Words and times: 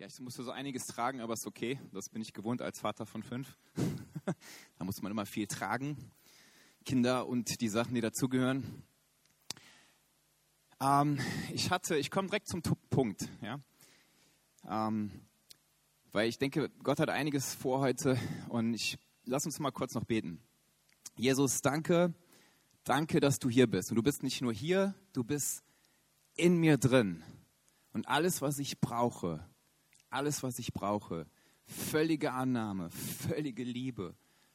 Ja, 0.00 0.06
ich 0.06 0.18
musste 0.18 0.42
so 0.42 0.50
einiges 0.50 0.86
tragen, 0.86 1.20
aber 1.20 1.34
ist 1.34 1.46
okay. 1.46 1.78
Das 1.92 2.08
bin 2.08 2.22
ich 2.22 2.32
gewohnt 2.32 2.62
als 2.62 2.80
Vater 2.80 3.04
von 3.04 3.22
fünf. 3.22 3.58
da 4.78 4.84
muss 4.86 5.02
man 5.02 5.12
immer 5.12 5.26
viel 5.26 5.46
tragen. 5.46 5.94
Kinder 6.86 7.26
und 7.26 7.60
die 7.60 7.68
Sachen, 7.68 7.94
die 7.94 8.00
dazugehören. 8.00 8.82
Ähm, 10.80 11.18
ich 11.52 11.70
hatte, 11.70 11.98
ich 11.98 12.10
komme 12.10 12.28
direkt 12.28 12.48
zum 12.48 12.62
Punkt, 12.62 13.28
ja. 13.42 13.60
Ähm, 14.66 15.10
weil 16.12 16.30
ich 16.30 16.38
denke, 16.38 16.70
Gott 16.82 16.98
hat 16.98 17.10
einiges 17.10 17.54
vor 17.54 17.80
heute 17.80 18.18
und 18.48 18.72
ich 18.72 18.96
lass 19.26 19.44
uns 19.44 19.58
mal 19.58 19.70
kurz 19.70 19.92
noch 19.92 20.04
beten. 20.04 20.40
Jesus, 21.18 21.60
danke, 21.60 22.14
danke, 22.84 23.20
dass 23.20 23.38
du 23.38 23.50
hier 23.50 23.66
bist. 23.66 23.90
Und 23.90 23.96
du 23.96 24.02
bist 24.02 24.22
nicht 24.22 24.40
nur 24.40 24.54
hier, 24.54 24.94
du 25.12 25.24
bist 25.24 25.62
in 26.36 26.56
mir 26.56 26.78
drin. 26.78 27.22
Und 27.92 28.08
alles, 28.08 28.40
was 28.40 28.58
ich 28.58 28.80
brauche, 28.80 29.44
alles, 30.10 30.42
was 30.42 30.58
ich 30.58 30.72
brauche, 30.72 31.26
völlige 31.66 32.32
Annahme, 32.32 32.90
völlige 32.90 33.64
Liebe, 33.64 34.14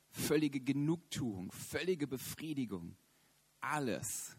völlige 0.09 0.59
Genugtuung, 0.59 1.51
völlige 1.51 2.07
Befriedigung, 2.07 2.95
alles 3.61 4.35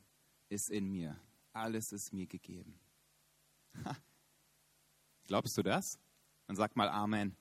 ist 0.49 0.71
in 0.71 0.91
mir, 0.91 1.19
alles 1.53 1.93
ist 1.93 2.13
mir 2.13 2.27
gegeben. 2.27 2.79
Ha. 3.85 3.97
Glaubst 5.25 5.57
du 5.59 5.63
das? 5.63 5.99
Dann 6.47 6.57
sag 6.57 6.77
mal 6.77 6.89
Amen. 6.89 7.37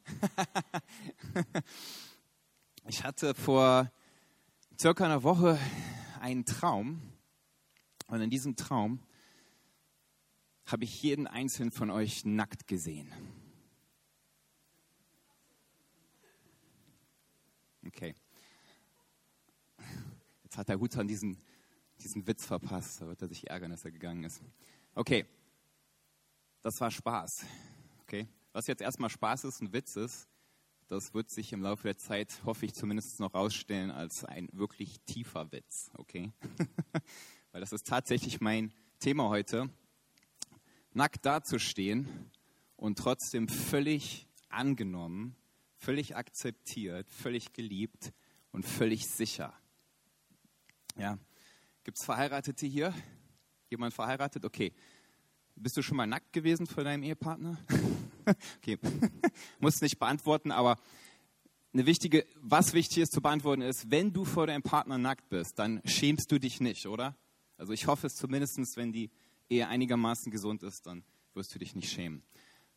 ich 2.88 3.04
hatte 3.04 3.36
vor 3.36 3.92
circa 4.80 5.06
einer 5.06 5.24
Woche 5.24 5.60
einen 6.20 6.46
Traum 6.46 7.02
und 8.08 8.22
in 8.22 8.30
diesem 8.30 8.56
Traum 8.56 9.00
habe 10.66 10.84
ich 10.84 11.04
jeden 11.04 11.28
einzelnen 11.28 11.72
von 11.72 11.92
euch 11.92 12.26
nackt 12.26 12.68
gesehen. 12.68 13.14
Okay. 17.86 18.16
Jetzt 20.44 20.58
hat 20.58 20.70
der 20.70 20.80
Hut 20.80 20.96
an 20.98 21.08
diesen, 21.08 21.38
diesen 22.00 22.26
Witz 22.28 22.46
verpasst. 22.46 23.02
Da 23.02 23.08
wird 23.08 23.22
er 23.22 23.28
sich 23.28 23.50
ärgern, 23.50 23.72
dass 23.72 23.86
er 23.86 23.92
gegangen 23.92 24.24
ist. 24.24 24.42
Okay. 24.96 25.26
Das 26.62 26.80
war 26.82 26.90
Spaß. 26.90 27.46
Okay. 28.02 28.28
Was 28.54 28.68
jetzt 28.68 28.82
erstmal 28.82 29.10
Spaß 29.10 29.44
ist 29.44 29.62
und 29.62 29.74
Witz 29.74 29.96
ist, 29.98 30.28
das 30.88 31.14
wird 31.14 31.30
sich 31.30 31.52
im 31.52 31.62
Laufe 31.62 31.84
der 31.84 31.98
Zeit, 31.98 32.42
hoffe 32.46 32.66
ich 32.66 32.74
zumindest 32.74 33.20
noch 33.20 33.34
rausstellen, 33.34 33.92
als 33.92 34.24
ein 34.24 34.50
wirklich 34.52 35.00
tiefer 35.02 35.52
Witz. 35.52 35.92
Okay. 35.98 36.32
Weil 37.52 37.62
das 37.62 37.72
ist 37.72 37.88
tatsächlich 37.88 38.42
mein 38.42 38.74
Thema 39.00 39.30
heute. 39.30 39.70
Nackt 40.94 41.26
dazustehen 41.26 42.08
und 42.78 42.98
trotzdem 42.98 43.48
völlig 43.48 44.28
angenommen 44.50 45.36
völlig 45.86 46.16
akzeptiert, 46.16 47.08
völlig 47.12 47.54
geliebt 47.54 48.12
und 48.52 48.66
völlig 48.66 49.06
sicher. 49.06 49.54
Ja. 50.98 51.20
Gibt 51.84 52.00
es 52.00 52.06
Verheiratete 52.06 52.66
hier? 52.66 52.92
Jemand 53.70 53.94
verheiratet? 53.94 54.46
Okay. 54.46 54.74
Bist 55.54 55.78
du 55.78 55.84
schon 55.84 55.96
mal 55.96 56.08
nackt 56.08 56.34
gewesen 56.34 56.66
vor 56.66 56.84
deinem 56.84 57.04
Ehepartner? 57.04 57.60
okay. 58.58 58.80
Muss 59.60 59.80
nicht 59.82 60.00
beantworten, 60.00 60.52
aber 60.52 60.80
eine 61.72 61.86
wichtige, 61.86 62.26
was 62.38 62.74
wichtig 62.74 63.04
ist 63.04 63.12
zu 63.12 63.22
beantworten 63.22 63.62
ist, 63.62 63.92
wenn 63.92 64.12
du 64.12 64.26
vor 64.26 64.48
deinem 64.48 64.64
Partner 64.64 64.98
nackt 64.98 65.30
bist, 65.30 65.60
dann 65.60 65.82
schämst 65.86 66.32
du 66.32 66.40
dich 66.40 66.62
nicht, 66.62 66.88
oder? 66.88 67.16
Also 67.58 67.74
ich 67.74 67.86
hoffe 67.86 68.08
es 68.08 68.16
zumindest, 68.16 68.58
wenn 68.76 68.92
die 68.92 69.12
Ehe 69.50 69.68
einigermaßen 69.68 70.32
gesund 70.32 70.64
ist, 70.64 70.88
dann 70.88 71.04
wirst 71.36 71.54
du 71.54 71.60
dich 71.60 71.76
nicht 71.76 71.92
schämen. 71.92 72.24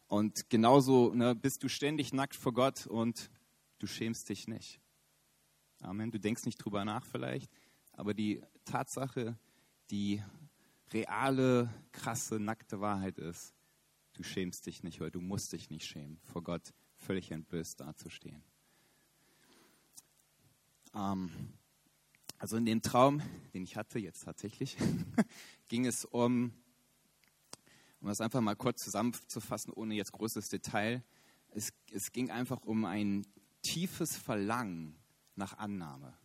Und 0.08 0.48
genauso 0.48 1.14
ne, 1.14 1.34
bist 1.34 1.62
du 1.62 1.68
ständig 1.68 2.12
nackt 2.12 2.34
vor 2.34 2.54
Gott 2.54 2.86
und 2.86 3.30
du 3.78 3.86
schämst 3.86 4.28
dich 4.30 4.48
nicht. 4.48 4.80
Amen. 5.80 6.10
Du 6.10 6.18
denkst 6.18 6.44
nicht 6.46 6.56
drüber 6.56 6.84
nach 6.84 7.04
vielleicht, 7.04 7.50
aber 7.92 8.14
die 8.14 8.42
Tatsache, 8.64 9.38
die 9.90 10.22
reale, 10.92 11.72
krasse, 11.92 12.40
nackte 12.40 12.80
Wahrheit 12.80 13.18
ist, 13.18 13.54
du 14.14 14.22
schämst 14.22 14.66
dich 14.66 14.82
nicht 14.82 15.00
oder 15.00 15.10
du 15.10 15.20
musst 15.20 15.52
dich 15.52 15.70
nicht 15.70 15.86
schämen, 15.86 16.18
vor 16.24 16.42
Gott 16.42 16.72
völlig 16.96 17.30
entblößt 17.30 17.80
dazustehen. 17.80 18.42
Ähm, 20.94 21.30
also 22.38 22.56
in 22.56 22.64
dem 22.64 22.82
Traum, 22.82 23.20
den 23.52 23.62
ich 23.62 23.76
hatte 23.76 23.98
jetzt 23.98 24.24
tatsächlich, 24.24 24.76
ging 25.68 25.86
es 25.86 26.04
um 26.04 26.52
um 28.00 28.08
das 28.08 28.20
einfach 28.20 28.40
mal 28.40 28.56
kurz 28.56 28.82
zusammenzufassen, 28.82 29.72
ohne 29.72 29.94
jetzt 29.94 30.12
großes 30.12 30.48
Detail, 30.48 31.02
es, 31.50 31.72
es 31.90 32.12
ging 32.12 32.30
einfach 32.30 32.62
um 32.64 32.84
ein 32.84 33.26
tiefes 33.62 34.16
Verlangen 34.16 34.96
nach 35.34 35.58
Annahme, 35.58 36.16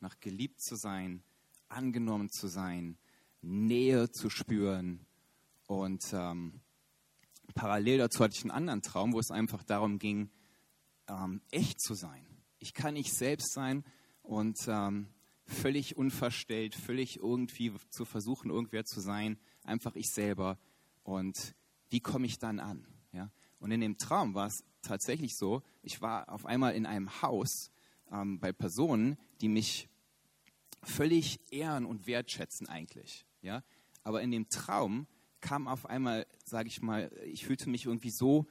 nach 0.00 0.18
geliebt 0.20 0.60
zu 0.60 0.76
sein, 0.76 1.22
angenommen 1.68 2.30
zu 2.30 2.48
sein, 2.48 2.98
Nähe 3.42 4.10
zu 4.10 4.30
spüren. 4.30 5.06
Und 5.66 6.04
ähm, 6.12 6.60
parallel 7.54 7.98
dazu 7.98 8.24
hatte 8.24 8.34
ich 8.36 8.42
einen 8.42 8.50
anderen 8.50 8.82
Traum, 8.82 9.12
wo 9.12 9.20
es 9.20 9.30
einfach 9.30 9.62
darum 9.62 9.98
ging, 9.98 10.30
ähm, 11.08 11.40
echt 11.50 11.80
zu 11.80 11.94
sein. 11.94 12.26
Ich 12.58 12.74
kann 12.74 12.94
nicht 12.94 13.12
selbst 13.12 13.52
sein 13.52 13.84
und 14.22 14.58
ähm, 14.66 15.08
völlig 15.46 15.96
unverstellt, 15.96 16.74
völlig 16.74 17.18
irgendwie 17.18 17.72
zu 17.90 18.04
versuchen, 18.04 18.50
irgendwer 18.50 18.84
zu 18.84 19.00
sein, 19.00 19.38
einfach 19.64 19.96
ich 19.96 20.10
selber 20.10 20.58
und 21.02 21.54
wie 21.88 22.00
komme 22.00 22.26
ich 22.26 22.38
dann 22.38 22.60
an? 22.60 22.86
Ja? 23.12 23.30
Und 23.58 23.70
in 23.70 23.80
dem 23.80 23.98
Traum 23.98 24.34
war 24.34 24.46
es 24.46 24.64
tatsächlich 24.82 25.36
so, 25.36 25.62
ich 25.82 26.00
war 26.00 26.28
auf 26.28 26.46
einmal 26.46 26.74
in 26.74 26.86
einem 26.86 27.22
Haus 27.22 27.70
ähm, 28.10 28.38
bei 28.40 28.52
Personen, 28.52 29.18
die 29.40 29.48
mich 29.48 29.88
völlig 30.82 31.40
ehren 31.52 31.84
und 31.84 32.06
wertschätzen 32.06 32.68
eigentlich. 32.68 33.26
Ja? 33.42 33.62
Aber 34.02 34.22
in 34.22 34.30
dem 34.30 34.48
Traum 34.48 35.06
kam 35.40 35.68
auf 35.68 35.86
einmal, 35.86 36.26
sage 36.44 36.68
ich 36.68 36.82
mal, 36.82 37.10
ich 37.24 37.44
fühlte 37.44 37.68
mich 37.68 37.86
irgendwie 37.86 38.10
so 38.10 38.46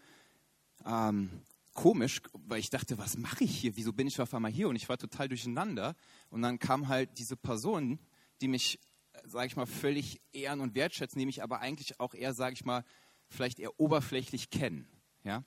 ähm, 0.86 1.30
komisch, 1.74 2.22
weil 2.34 2.60
ich 2.60 2.70
dachte, 2.70 2.98
was 2.98 3.18
mache 3.18 3.44
ich 3.44 3.58
hier? 3.58 3.76
Wieso 3.78 3.94
bin 3.94 4.08
ich 4.08 4.20
auf 4.20 4.34
einmal 4.34 4.52
hier? 4.52 4.70
Und 4.70 4.76
ich 4.76 4.90
war 4.90 4.98
total 4.98 5.30
durcheinander. 5.30 5.96
Und 6.30 6.42
dann 6.42 6.60
kam 6.60 6.88
halt 6.88 7.18
diese 7.18 7.38
Person, 7.38 8.00
die 8.42 8.48
mich 8.48 8.80
sage 9.26 9.48
ich 9.48 9.56
mal, 9.56 9.66
völlig 9.66 10.22
ehren 10.34 10.60
und 10.60 10.76
wertschätzen, 10.76 11.24
mich 11.26 11.44
aber 11.44 11.60
eigentlich 11.60 12.00
auch 12.00 12.14
eher, 12.14 12.34
sage 12.34 12.54
ich 12.54 12.66
mal, 12.66 12.84
vielleicht 13.28 13.60
eher 13.60 13.80
oberflächlich 13.80 14.50
kennen. 14.50 14.88
Ja? 15.24 15.44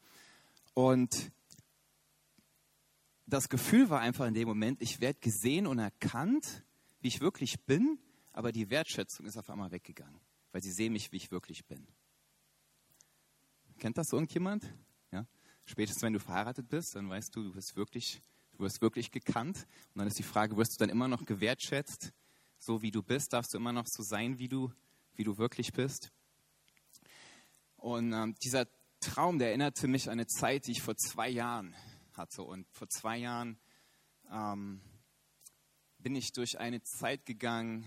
Und 0.74 1.32
das 3.26 3.48
Gefühl 3.48 3.90
war 3.90 4.00
einfach 4.00 4.26
in 4.26 4.34
dem 4.34 4.48
Moment, 4.48 4.82
ich 4.82 5.00
werde 5.00 5.18
gesehen 5.20 5.66
und 5.66 5.78
erkannt, 5.78 6.64
wie 7.00 7.08
ich 7.08 7.20
wirklich 7.20 7.64
bin, 7.66 7.98
aber 8.32 8.52
die 8.52 8.70
Wertschätzung 8.70 9.26
ist 9.26 9.36
auf 9.36 9.50
einmal 9.50 9.70
weggegangen, 9.70 10.20
weil 10.52 10.62
sie 10.62 10.72
sehen 10.72 10.92
mich, 10.92 11.12
wie 11.12 11.16
ich 11.16 11.30
wirklich 11.30 11.66
bin. 11.66 11.86
Kennt 13.78 13.98
das 13.98 14.12
irgendjemand? 14.12 14.72
Ja? 15.10 15.26
Spätestens 15.64 16.02
wenn 16.02 16.12
du 16.12 16.20
verheiratet 16.20 16.68
bist, 16.68 16.94
dann 16.94 17.08
weißt 17.08 17.34
du, 17.34 17.42
du 17.42 17.54
wirst 17.54 17.76
wirklich, 17.76 18.22
du 18.52 18.60
wirst 18.60 18.80
wirklich 18.80 19.10
gekannt. 19.10 19.66
Und 19.94 19.98
dann 19.98 20.06
ist 20.06 20.18
die 20.18 20.22
Frage, 20.22 20.56
wirst 20.56 20.74
du 20.74 20.78
dann 20.78 20.90
immer 20.90 21.08
noch 21.08 21.24
gewertschätzt? 21.24 22.12
So 22.62 22.80
wie 22.80 22.92
du 22.92 23.02
bist, 23.02 23.32
darfst 23.32 23.52
du 23.52 23.58
immer 23.58 23.72
noch 23.72 23.86
so 23.88 24.04
sein, 24.04 24.38
wie 24.38 24.48
du, 24.48 24.72
wie 25.14 25.24
du 25.24 25.36
wirklich 25.36 25.72
bist. 25.72 26.12
Und 27.76 28.12
ähm, 28.12 28.36
dieser 28.40 28.68
Traum, 29.00 29.40
der 29.40 29.48
erinnerte 29.48 29.88
mich 29.88 30.08
an 30.08 30.12
eine 30.12 30.28
Zeit, 30.28 30.66
die 30.66 30.72
ich 30.72 30.82
vor 30.82 30.96
zwei 30.96 31.28
Jahren 31.28 31.74
hatte. 32.12 32.44
Und 32.44 32.68
vor 32.70 32.88
zwei 32.88 33.18
Jahren 33.18 33.58
ähm, 34.30 34.80
bin 35.98 36.14
ich 36.14 36.32
durch 36.32 36.60
eine 36.60 36.80
Zeit 36.84 37.26
gegangen, 37.26 37.84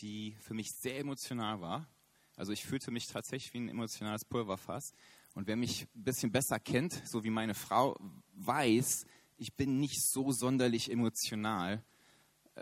die 0.00 0.36
für 0.40 0.52
mich 0.52 0.72
sehr 0.72 0.98
emotional 0.98 1.62
war. 1.62 1.88
Also 2.36 2.52
ich 2.52 2.66
fühlte 2.66 2.90
mich 2.90 3.06
tatsächlich 3.06 3.54
wie 3.54 3.60
ein 3.60 3.70
emotionales 3.70 4.26
Pulverfass. 4.26 4.92
Und 5.34 5.46
wer 5.46 5.56
mich 5.56 5.86
ein 5.94 6.04
bisschen 6.04 6.30
besser 6.30 6.60
kennt, 6.60 6.92
so 7.06 7.24
wie 7.24 7.30
meine 7.30 7.54
Frau, 7.54 7.96
weiß, 8.34 9.06
ich 9.38 9.54
bin 9.54 9.80
nicht 9.80 10.02
so 10.02 10.32
sonderlich 10.32 10.90
emotional 10.90 11.82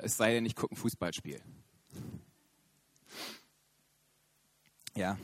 es 0.03 0.17
sei 0.17 0.35
denn, 0.35 0.47
ich 0.47 0.55
gucke 0.55 0.75
ein 0.75 0.77
Fußballspiel. 0.77 1.41
Ja. 4.95 5.19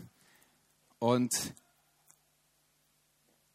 Und 0.98 1.54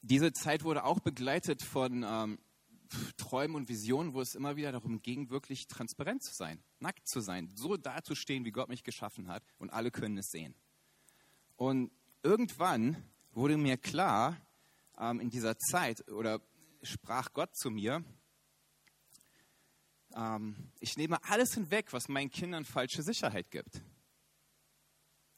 diese 0.02 0.34
Zeit 0.34 0.64
wurde 0.64 0.84
auch 0.84 1.00
begleitet 1.00 1.62
von 1.62 2.04
ähm, 2.04 2.40
Träumen 3.18 3.56
und 3.56 3.70
Visionen, 3.70 4.14
wo 4.14 4.22
es 4.22 4.36
immer 4.36 4.56
wieder 4.56 4.72
darum 4.72 5.02
ging, 5.02 5.30
wirklich 5.30 5.68
transparent 5.68 6.24
zu 6.24 6.34
sein, 6.34 6.64
nackt 6.80 7.08
zu 7.08 7.20
sein, 7.20 7.50
so 7.56 7.78
dazustehen, 7.78 8.46
wie 8.46 8.52
Gott 8.52 8.70
mich 8.70 8.84
geschaffen 8.84 9.28
hat 9.28 9.44
und 9.58 9.70
alle 9.70 9.92
können 9.92 10.18
es 10.18 10.30
sehen. 10.30 10.56
Und 11.56 11.92
irgendwann 12.24 13.04
wurde 13.32 13.58
mir 13.58 13.78
klar, 13.78 14.38
ähm, 14.98 15.20
in 15.20 15.30
dieser 15.30 15.58
Zeit 15.58 16.10
oder 16.12 16.42
sprach 16.84 17.34
Gott 17.34 17.56
zu 17.56 17.70
mir, 17.70 18.04
ähm, 20.16 20.56
ich 20.80 20.98
nehme 20.98 21.24
alles 21.24 21.54
hinweg, 21.54 21.94
was 21.94 22.08
meinen 22.08 22.30
Kindern 22.30 22.66
falsche 22.66 23.04
Sicherheit 23.04 23.52
gibt. 23.52 23.82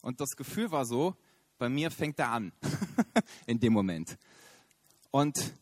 Und 0.02 0.22
das 0.22 0.32
Gefühl 0.32 0.72
war 0.72 0.86
so, 0.86 1.16
bei 1.58 1.70
mir 1.70 1.92
fängt 1.92 2.20
er 2.20 2.32
an 2.32 2.54
in 3.46 3.60
dem 3.60 3.74
Moment. 3.74 4.18
Und 5.12 5.54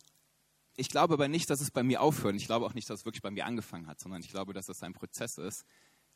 ich 0.76 0.90
glaube 0.90 1.16
aber 1.16 1.28
nicht, 1.28 1.50
dass 1.50 1.60
es 1.60 1.72
bei 1.72 1.82
mir 1.82 2.02
aufhört. 2.02 2.36
Ich 2.36 2.46
glaube 2.46 2.66
auch 2.66 2.76
nicht, 2.76 2.90
dass 2.90 3.00
es 3.00 3.06
wirklich 3.06 3.24
bei 3.24 3.32
mir 3.32 3.46
angefangen 3.46 3.88
hat, 3.88 4.00
sondern 4.00 4.22
ich 4.22 4.30
glaube, 4.30 4.54
dass 4.54 4.70
es 4.70 4.84
ein 4.84 4.94
Prozess 4.94 5.38
ist, 5.38 5.66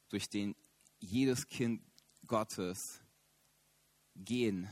durch 0.09 0.29
den 0.29 0.55
jedes 0.99 1.47
Kind 1.47 1.81
Gottes 2.27 3.01
gehen 4.15 4.69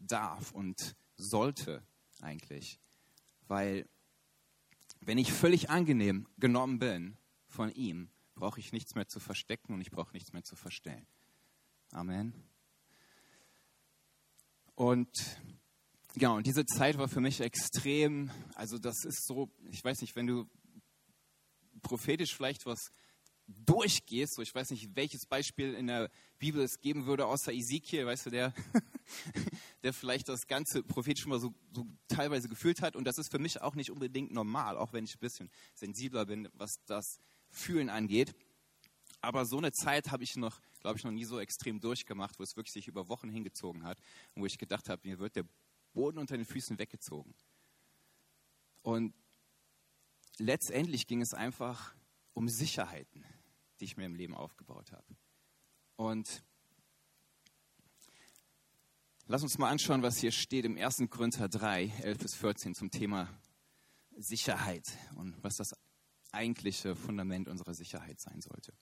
darf 0.00 0.52
und 0.52 0.96
sollte 1.16 1.82
eigentlich. 2.20 2.80
Weil 3.46 3.86
wenn 5.00 5.18
ich 5.18 5.32
völlig 5.32 5.70
angenehm 5.70 6.26
genommen 6.38 6.78
bin 6.78 7.16
von 7.50 7.70
ihm, 7.72 8.10
brauche 8.34 8.60
ich 8.60 8.72
nichts 8.72 8.94
mehr 8.94 9.08
zu 9.08 9.20
verstecken 9.20 9.74
und 9.74 9.80
ich 9.80 9.90
brauche 9.90 10.12
nichts 10.12 10.32
mehr 10.32 10.42
zu 10.42 10.56
verstellen. 10.56 11.06
Amen. 11.92 12.32
Und 14.74 15.10
genau, 16.14 16.36
und 16.36 16.46
diese 16.46 16.64
Zeit 16.64 16.96
war 16.96 17.08
für 17.08 17.20
mich 17.20 17.40
extrem, 17.40 18.30
also 18.54 18.78
das 18.78 19.04
ist 19.04 19.26
so, 19.26 19.50
ich 19.70 19.84
weiß 19.84 20.00
nicht, 20.00 20.16
wenn 20.16 20.26
du 20.26 20.48
prophetisch 21.82 22.34
vielleicht 22.34 22.66
was 22.66 22.90
durchgehst, 23.46 24.34
so 24.34 24.42
ich 24.42 24.54
weiß 24.54 24.70
nicht, 24.70 24.94
welches 24.94 25.26
Beispiel 25.26 25.74
in 25.74 25.88
der 25.88 26.10
Bibel 26.38 26.62
es 26.62 26.80
geben 26.80 27.06
würde, 27.06 27.26
außer 27.26 27.52
Ezekiel, 27.52 28.06
weißt 28.06 28.26
du, 28.26 28.30
der, 28.30 28.54
der 29.82 29.92
vielleicht 29.92 30.28
das 30.28 30.46
ganze 30.46 30.82
prophetisch 30.82 31.26
mal 31.26 31.40
so, 31.40 31.52
so 31.74 31.86
teilweise 32.08 32.48
gefühlt 32.48 32.80
hat. 32.80 32.96
Und 32.96 33.04
das 33.04 33.18
ist 33.18 33.30
für 33.30 33.38
mich 33.38 33.60
auch 33.60 33.74
nicht 33.74 33.90
unbedingt 33.90 34.32
normal, 34.32 34.76
auch 34.76 34.92
wenn 34.92 35.04
ich 35.04 35.16
ein 35.16 35.20
bisschen 35.20 35.50
sensibler 35.74 36.26
bin, 36.26 36.48
was 36.54 36.76
das 36.86 37.18
Fühlen 37.50 37.90
angeht. 37.90 38.34
Aber 39.20 39.44
so 39.44 39.58
eine 39.58 39.72
Zeit 39.72 40.10
habe 40.10 40.24
ich 40.24 40.36
noch, 40.36 40.60
glaube 40.80 40.98
ich, 40.98 41.04
noch 41.04 41.10
nie 41.10 41.24
so 41.24 41.38
extrem 41.38 41.80
durchgemacht, 41.80 42.38
wo 42.38 42.42
es 42.42 42.56
wirklich 42.56 42.72
sich 42.72 42.88
über 42.88 43.08
Wochen 43.08 43.28
hingezogen 43.28 43.84
hat 43.84 43.98
und 44.34 44.42
wo 44.42 44.46
ich 44.46 44.58
gedacht 44.58 44.88
habe, 44.88 45.06
mir 45.06 45.18
wird 45.18 45.36
der 45.36 45.44
Boden 45.92 46.18
unter 46.18 46.36
den 46.36 46.46
Füßen 46.46 46.78
weggezogen. 46.78 47.34
Und 48.82 49.14
letztendlich 50.38 51.06
ging 51.06 51.20
es 51.20 51.34
einfach 51.34 51.94
um 52.32 52.48
Sicherheiten, 52.48 53.24
die 53.78 53.84
ich 53.84 53.96
mir 53.96 54.06
im 54.06 54.14
Leben 54.14 54.34
aufgebaut 54.34 54.92
habe. 54.92 55.16
Und 55.96 56.42
lass 59.26 59.42
uns 59.42 59.58
mal 59.58 59.68
anschauen, 59.68 60.02
was 60.02 60.18
hier 60.18 60.32
steht 60.32 60.64
im 60.64 60.78
1. 60.78 61.02
Korinther 61.10 61.48
3, 61.48 61.92
11 62.02 62.18
bis 62.18 62.34
14 62.36 62.74
zum 62.74 62.90
Thema 62.90 63.28
Sicherheit 64.16 64.86
und 65.16 65.42
was 65.42 65.56
das 65.56 65.74
eigentliche 66.32 66.96
Fundament 66.96 67.48
unserer 67.48 67.74
Sicherheit 67.74 68.20
sein 68.20 68.40
sollte. 68.40 68.72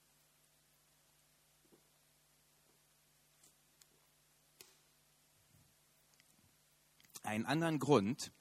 Einen 7.22 7.46
anderen 7.46 7.78
Grund, 7.78 8.32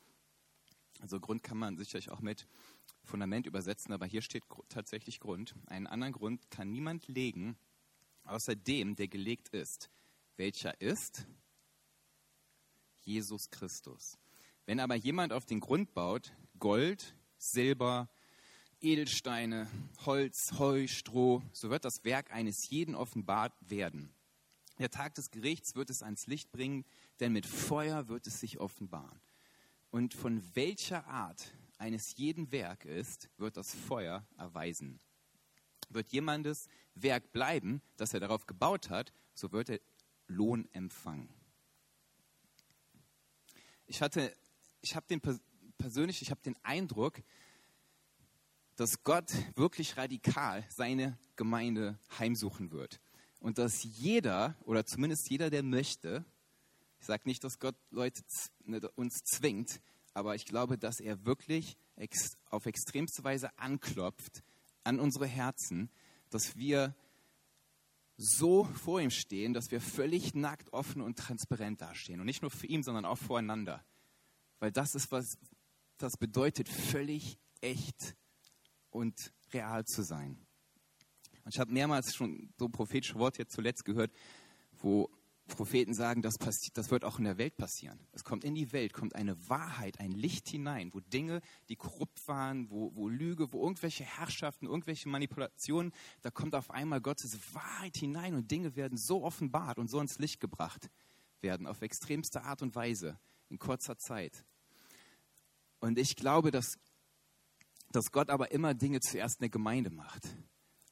also 1.02 1.20
Grund 1.20 1.44
kann 1.44 1.58
man 1.58 1.78
sicherlich 1.78 2.10
auch 2.10 2.22
mit 2.22 2.48
Fundament 3.04 3.46
übersetzen, 3.46 3.94
aber 3.94 4.06
hier 4.06 4.22
steht 4.22 4.44
tatsächlich 4.70 5.20
Grund. 5.20 5.56
Einen 5.66 5.88
anderen 5.88 6.14
Grund 6.14 6.50
kann 6.52 6.72
niemand 6.72 7.08
legen, 7.08 7.58
außer 8.24 8.56
dem, 8.56 8.96
der 8.96 9.08
gelegt 9.08 9.50
ist. 9.50 9.90
Welcher 10.36 10.80
ist? 10.80 11.28
Jesus 13.02 13.50
Christus. 13.50 14.18
Wenn 14.66 14.80
aber 14.80 14.96
jemand 14.96 15.34
auf 15.34 15.46
den 15.46 15.62
Grund 15.62 15.94
baut, 15.94 16.34
Gold, 16.60 17.16
Silber, 17.38 18.10
Edelsteine, 18.82 19.68
Holz, 20.06 20.54
Heu, 20.60 20.88
Stroh, 20.88 21.42
so 21.52 21.70
wird 21.70 21.84
das 21.84 22.04
Werk 22.04 22.32
eines 22.32 22.70
jeden 22.70 22.96
offenbart 22.96 23.54
werden. 23.62 24.14
Der 24.78 24.92
Tag 24.92 25.16
des 25.16 25.32
Gerichts 25.32 25.76
wird 25.76 25.90
es 25.90 26.04
ans 26.04 26.28
Licht 26.28 26.52
bringen, 26.52 26.86
denn 27.20 27.34
mit 27.34 27.48
Feuer 27.48 28.08
wird 28.08 28.28
es 28.28 28.40
sich 28.40 28.60
offenbaren. 28.60 29.20
Und 29.90 30.14
von 30.14 30.44
welcher 30.56 31.08
Art 31.08 31.52
eines 31.80 32.16
jeden 32.18 32.52
Werk 32.52 32.86
ist, 32.86 33.30
wird 33.38 33.58
das 33.58 33.74
Feuer 33.74 34.26
erweisen. 34.38 35.00
Wird 35.90 36.10
jemandes 36.10 36.68
Werk 36.94 37.32
bleiben, 37.32 37.82
das 37.96 38.14
er 38.14 38.20
darauf 38.20 38.46
gebaut 38.46 38.90
hat, 38.90 39.14
so 39.34 39.52
wird 39.52 39.70
er 39.70 39.80
Lohn 40.28 40.68
empfangen. 40.74 41.30
Ich 43.88 44.02
hatte, 44.02 44.36
ich 44.82 44.96
habe 44.96 45.08
den 45.08 45.22
persönlich, 45.78 46.22
ich 46.22 46.30
habe 46.32 46.42
den 46.42 46.58
Eindruck, 46.64 47.24
dass 48.78 49.04
Gott 49.04 49.32
wirklich 49.56 49.98
radikal 49.98 50.64
seine 50.70 51.18
Gemeinde 51.36 52.00
heimsuchen 52.18 52.72
wird 52.72 53.02
und 53.40 53.58
dass 53.58 53.84
jeder 53.84 54.56
oder 54.64 54.86
zumindest 54.86 55.30
jeder, 55.30 55.50
der 55.50 55.64
möchte, 55.64 56.24
ich 57.00 57.06
sage 57.06 57.24
nicht, 57.26 57.44
dass 57.44 57.60
Gott 57.60 57.76
Leute 57.90 58.22
ne, 58.66 58.80
uns 58.96 59.24
zwingt, 59.24 59.82
aber 60.14 60.36
ich 60.36 60.46
glaube, 60.46 60.78
dass 60.78 61.00
er 61.00 61.26
wirklich 61.26 61.76
auf 62.50 62.66
extremste 62.66 63.24
Weise 63.24 63.50
anklopft 63.58 64.44
an 64.84 65.00
unsere 65.00 65.28
Herzen, 65.28 65.90
dass 66.30 66.56
wir 66.56 66.96
so 68.16 68.64
vor 68.64 69.02
ihm 69.02 69.12
stehen, 69.12 69.54
dass 69.54 69.70
wir 69.70 69.82
völlig 69.82 70.34
nackt, 70.34 70.74
offen 70.74 71.02
und 71.02 71.18
transparent 71.20 71.82
dastehen. 71.82 72.20
Und 72.20 72.26
nicht 72.26 72.42
nur 72.42 72.50
für 72.50 72.66
ihn, 72.66 72.82
sondern 72.82 73.06
auch 73.06 73.18
voreinander. 73.18 73.84
Weil 74.60 74.72
das 74.72 74.96
ist, 74.96 75.12
was 75.12 75.38
das 75.98 76.18
bedeutet, 76.18 76.68
völlig 76.68 77.38
echt 77.62 78.16
und 78.98 79.32
real 79.54 79.86
zu 79.86 80.02
sein. 80.02 80.38
Und 81.46 81.54
ich 81.54 81.60
habe 81.60 81.72
mehrmals 81.72 82.14
schon 82.16 82.50
so 82.58 82.68
prophetische 82.68 83.16
Worte 83.16 83.40
jetzt 83.40 83.54
zuletzt 83.54 83.86
gehört, 83.86 84.12
wo 84.82 85.10
Propheten 85.48 85.94
sagen, 85.94 86.22
das, 86.22 86.38
passiert, 86.38 86.78
das 86.78 86.92
wird 86.92 87.06
auch 87.06 87.20
in 87.20 87.26
der 87.26 87.38
Welt 87.38 87.56
passieren. 87.56 88.00
Es 88.12 88.24
kommt 88.24 88.44
in 88.44 88.54
die 88.54 88.74
Welt, 88.74 88.94
kommt 88.94 89.16
eine 89.16 89.50
Wahrheit, 89.50 90.00
ein 90.00 90.12
Licht 90.12 90.50
hinein, 90.50 90.94
wo 90.94 91.00
Dinge, 91.00 91.42
die 91.70 91.76
korrupt 91.76 92.28
waren, 92.28 92.70
wo, 92.70 92.94
wo 92.96 93.08
Lüge, 93.08 93.54
wo 93.54 93.64
irgendwelche 93.64 94.04
Herrschaften, 94.04 94.66
irgendwelche 94.66 95.08
Manipulationen, 95.08 95.94
da 96.22 96.32
kommt 96.32 96.54
auf 96.54 96.70
einmal 96.72 97.00
Gottes 97.00 97.40
Wahrheit 97.54 97.96
hinein 97.96 98.36
und 98.36 98.52
Dinge 98.52 98.76
werden 98.76 98.98
so 98.98 99.24
offenbart 99.24 99.80
und 99.80 99.90
so 99.90 100.00
ins 100.00 100.20
Licht 100.20 100.40
gebracht 100.40 100.90
werden, 101.42 101.66
auf 101.66 101.82
extremste 101.82 102.44
Art 102.44 102.62
und 102.62 102.76
Weise, 102.76 103.18
in 103.50 103.58
kurzer 103.58 103.98
Zeit. 103.98 104.44
Und 105.80 105.98
ich 105.98 106.16
glaube, 106.16 106.52
dass, 106.52 106.78
dass 107.90 108.12
Gott 108.12 108.30
aber 108.30 108.52
immer 108.52 108.74
Dinge 108.74 109.00
zuerst 109.00 109.40
in 109.40 109.44
der 109.44 109.50
Gemeinde 109.50 109.90
macht. 109.90 110.24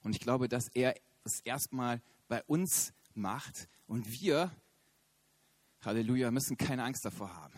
Und 0.04 0.16
ich 0.16 0.22
glaube, 0.22 0.48
dass 0.48 0.70
er 0.70 0.96
es 1.24 1.42
erstmal 1.42 2.02
bei 2.28 2.44
uns 2.44 2.94
macht 3.14 3.68
und 3.88 4.12
wir, 4.12 4.52
Halleluja, 5.82 6.32
müssen 6.32 6.58
keine 6.58 6.84
Angst 6.84 7.06
davor 7.06 7.34
haben. 7.34 7.54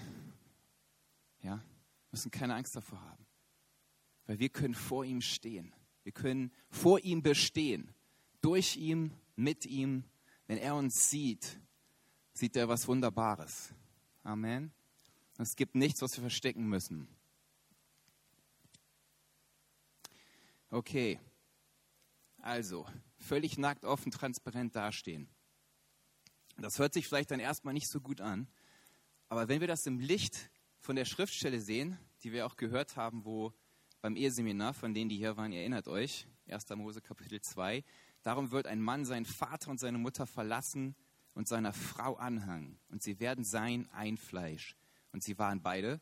Ja, 1.42 1.64
müssen 2.12 2.32
keine 2.32 2.56
Angst 2.56 2.76
davor 2.76 3.02
haben. 3.02 3.26
Weil 4.26 4.40
wir 4.40 4.50
können 4.50 4.74
vor 4.74 5.06
ihm 5.06 5.22
stehen. 5.22 5.74
Wir 6.04 6.12
können 6.12 6.52
vor 6.70 7.00
ihm 7.00 7.22
bestehen. 7.22 7.94
Durch 8.42 8.78
ihm, 8.78 9.12
mit 9.36 9.66
ihm. 9.66 10.04
Wenn 10.48 10.58
er 10.58 10.76
uns 10.76 11.10
sieht, 11.10 11.60
sieht 12.34 12.56
er 12.56 12.68
was 12.68 12.88
Wunderbares. 12.88 13.74
Amen. 14.24 14.72
Es 15.38 15.56
gibt 15.56 15.76
nichts, 15.76 16.02
was 16.02 16.16
wir 16.16 16.22
verstecken 16.22 16.68
müssen. 16.68 17.08
Okay, 20.70 21.20
also, 22.42 22.86
völlig 23.18 23.58
nackt, 23.58 23.86
offen, 23.86 24.12
transparent 24.12 24.76
dastehen. 24.76 25.30
Das 26.58 26.80
hört 26.80 26.94
sich 26.94 27.08
vielleicht 27.08 27.32
dann 27.32 27.40
erstmal 27.40 27.74
nicht 27.74 27.88
so 27.88 28.02
gut 28.02 28.20
an, 28.20 28.48
aber 29.30 29.48
wenn 29.48 29.62
wir 29.62 29.68
das 29.68 29.86
im 29.86 30.00
Licht 30.00 30.50
von 30.80 30.96
der 30.96 31.06
Schriftstelle 31.06 31.62
sehen, 31.62 31.98
die 32.24 32.32
wir 32.32 32.46
auch 32.46 32.56
gehört 32.56 32.96
haben, 32.96 33.26
wo 33.26 33.54
beim 34.02 34.16
Eheseminar, 34.16 34.74
von 34.74 34.94
denen, 34.94 35.10
die 35.10 35.18
hier 35.18 35.38
waren, 35.38 35.52
erinnert 35.52 35.88
euch, 35.88 36.28
1. 36.48 36.70
Mose 36.72 37.02
Kapitel 37.02 37.42
2, 37.42 37.84
darum 38.22 38.52
wird 38.52 38.68
ein 38.68 38.82
Mann 38.82 39.06
seinen 39.06 39.26
Vater 39.26 39.72
und 39.72 39.80
seine 39.80 39.98
Mutter 39.98 40.28
verlassen 40.28 40.96
und 41.34 41.48
seiner 41.48 41.74
Frau 41.74 42.16
anhangen, 42.16 42.80
und 42.90 43.04
sie 43.04 43.20
werden 43.20 43.44
sein 43.44 43.88
ein 43.92 44.18
Fleisch. 44.18 44.76
Und 45.12 45.24
sie 45.24 45.38
waren 45.38 45.62
beide 45.62 46.02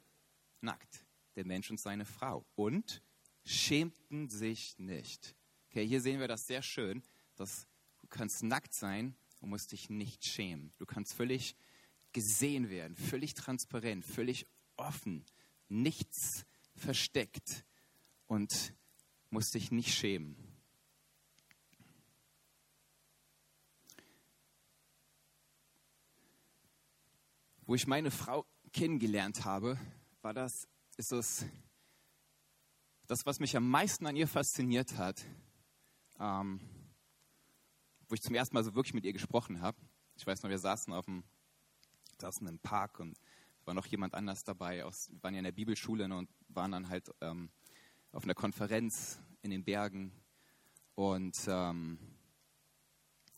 nackt, 0.61 1.05
der 1.35 1.45
Mensch 1.45 1.69
und 1.69 1.79
seine 1.79 2.05
Frau, 2.05 2.45
und 2.55 3.01
schämten 3.45 4.29
sich 4.29 4.77
nicht. 4.77 5.35
Okay, 5.69 5.87
hier 5.87 6.01
sehen 6.01 6.19
wir 6.19 6.27
das 6.27 6.47
sehr 6.47 6.61
schön, 6.61 7.03
dass 7.35 7.67
du 7.99 8.07
kannst 8.07 8.43
nackt 8.43 8.73
sein 8.73 9.15
und 9.39 9.49
musst 9.49 9.71
dich 9.71 9.89
nicht 9.89 10.25
schämen. 10.25 10.73
Du 10.77 10.85
kannst 10.85 11.13
völlig 11.13 11.55
gesehen 12.11 12.69
werden, 12.69 12.95
völlig 12.95 13.33
transparent, 13.33 14.05
völlig 14.05 14.47
offen, 14.77 15.23
nichts 15.69 16.45
versteckt 16.75 17.65
und 18.27 18.73
musst 19.29 19.53
dich 19.53 19.71
nicht 19.71 19.93
schämen. 19.93 20.35
Wo 27.67 27.75
ich 27.75 27.87
meine 27.87 28.11
Frau 28.11 28.45
kennengelernt 28.73 29.43
habe, 29.43 29.77
war 30.21 30.33
das, 30.33 30.67
ist 30.97 31.11
das, 31.11 31.45
das, 33.07 33.25
was 33.25 33.39
mich 33.39 33.55
am 33.55 33.69
meisten 33.69 34.07
an 34.07 34.15
ihr 34.15 34.27
fasziniert 34.27 34.97
hat, 34.97 35.23
ähm, 36.19 36.59
wo 38.07 38.15
ich 38.15 38.21
zum 38.21 38.35
ersten 38.35 38.55
Mal 38.55 38.63
so 38.63 38.75
wirklich 38.75 38.93
mit 38.93 39.05
ihr 39.05 39.13
gesprochen 39.13 39.61
habe. 39.61 39.77
Ich 40.15 40.25
weiß 40.25 40.43
noch, 40.43 40.49
wir 40.49 40.59
saßen 40.59 40.93
auf 40.93 41.05
dem, 41.05 41.23
saßen 42.19 42.47
im 42.47 42.59
Park 42.59 42.99
und 42.99 43.17
war 43.65 43.73
noch 43.73 43.85
jemand 43.87 44.13
anders 44.13 44.43
dabei. 44.43 44.83
Aus, 44.85 45.09
wir 45.11 45.21
waren 45.23 45.33
ja 45.33 45.39
in 45.39 45.45
der 45.45 45.51
Bibelschule 45.51 46.07
ne, 46.07 46.17
und 46.17 46.29
waren 46.47 46.71
dann 46.71 46.89
halt 46.89 47.11
ähm, 47.21 47.49
auf 48.11 48.23
einer 48.23 48.33
Konferenz 48.33 49.19
in 49.41 49.51
den 49.51 49.63
Bergen 49.63 50.11
und 50.95 51.37
ähm, 51.47 51.99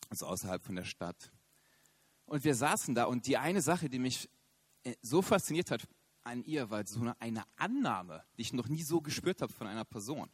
also 0.10 0.28
außerhalb 0.28 0.64
von 0.64 0.76
der 0.76 0.86
Stadt. 0.86 1.32
Und 2.26 2.44
wir 2.44 2.56
saßen 2.56 2.94
da 2.94 3.06
und 3.06 3.26
die 3.26 3.38
eine 3.38 3.62
Sache, 3.62 3.90
die 3.90 4.00
mich 4.00 4.30
äh, 4.84 4.96
so 5.02 5.22
fasziniert 5.22 5.72
hat 5.72 5.88
an 6.28 6.44
ihr, 6.44 6.70
war 6.70 6.86
so 6.86 7.02
eine, 7.02 7.20
eine 7.22 7.44
Annahme, 7.56 8.24
die 8.38 8.42
ich 8.44 8.54
noch 8.54 8.68
nie 8.68 8.84
so 8.84 9.02
gespürt 9.02 9.42
habe 9.42 9.52
von 9.52 9.68
einer 9.68 9.86
Person. 9.86 10.30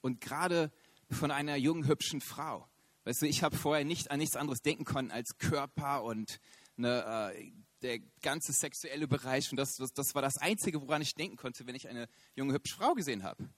Und 0.00 0.20
gerade 0.20 0.70
von 1.10 1.30
einer 1.30 1.56
jungen, 1.56 1.86
hübschen 1.86 2.20
Frau. 2.20 2.68
Weißt 3.04 3.22
du, 3.22 3.26
ich 3.26 3.42
habe 3.42 3.56
vorher 3.56 3.84
nicht 3.84 4.10
an 4.10 4.18
nichts 4.18 4.36
anderes 4.36 4.60
denken 4.60 4.84
können 4.84 5.10
als 5.10 5.38
Körper 5.38 6.02
und 6.02 6.40
eine, 6.76 7.32
äh, 7.34 7.52
der 7.82 8.00
ganze 8.20 8.52
sexuelle 8.52 9.06
Bereich. 9.06 9.50
Und 9.50 9.56
das, 9.56 9.76
das, 9.76 9.92
das 9.92 10.14
war 10.14 10.22
das 10.22 10.38
Einzige, 10.38 10.80
woran 10.82 11.02
ich 11.02 11.14
denken 11.14 11.36
konnte, 11.36 11.66
wenn 11.66 11.74
ich 11.74 11.88
eine 11.88 12.08
junge, 12.34 12.54
hübsche 12.54 12.74
Frau 12.76 12.94
gesehen 12.94 13.22
habe. 13.22 13.48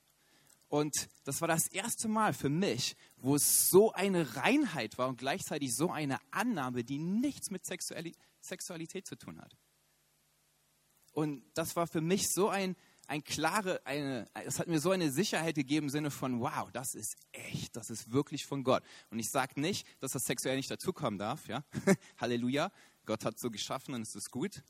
Und 0.68 1.08
das 1.24 1.40
war 1.40 1.48
das 1.48 1.66
erste 1.68 2.08
Mal 2.08 2.34
für 2.34 2.50
mich, 2.50 2.94
wo 3.16 3.36
es 3.36 3.70
so 3.70 3.92
eine 3.92 4.36
Reinheit 4.36 4.98
war 4.98 5.08
und 5.08 5.16
gleichzeitig 5.16 5.74
so 5.74 5.90
eine 5.90 6.18
Annahme, 6.30 6.84
die 6.84 6.98
nichts 6.98 7.50
mit 7.50 7.64
Sexualität 7.64 9.06
zu 9.06 9.16
tun 9.16 9.40
hat. 9.40 9.56
Und 11.18 11.42
das 11.54 11.76
war 11.76 11.86
für 11.86 12.00
mich 12.00 12.28
so 12.28 12.48
ein, 12.48 12.76
ein 13.06 13.24
klare, 13.24 13.84
eine, 13.86 14.26
es 14.44 14.58
hat 14.58 14.68
mir 14.68 14.80
so 14.80 14.90
eine 14.90 15.10
Sicherheit 15.10 15.54
gegeben 15.54 15.86
im 15.86 15.90
Sinne 15.90 16.10
von, 16.10 16.40
wow, 16.40 16.70
das 16.72 16.94
ist 16.94 17.16
echt, 17.32 17.74
das 17.76 17.90
ist 17.90 18.12
wirklich 18.12 18.46
von 18.46 18.62
Gott. 18.64 18.82
Und 19.10 19.18
ich 19.18 19.30
sage 19.30 19.60
nicht, 19.60 19.86
dass 20.00 20.12
das 20.12 20.24
sexuell 20.24 20.56
nicht 20.56 20.70
dazukommen 20.70 21.18
darf, 21.18 21.48
ja. 21.48 21.64
Halleluja. 22.18 22.70
Gott 23.06 23.24
hat 23.24 23.38
so 23.38 23.50
geschaffen 23.50 23.94
und 23.94 24.02
es 24.02 24.14
ist 24.14 24.30
gut. 24.30 24.62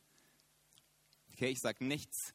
Okay, 1.33 1.49
ich 1.49 1.61
sage 1.61 1.85
nichts, 1.85 2.35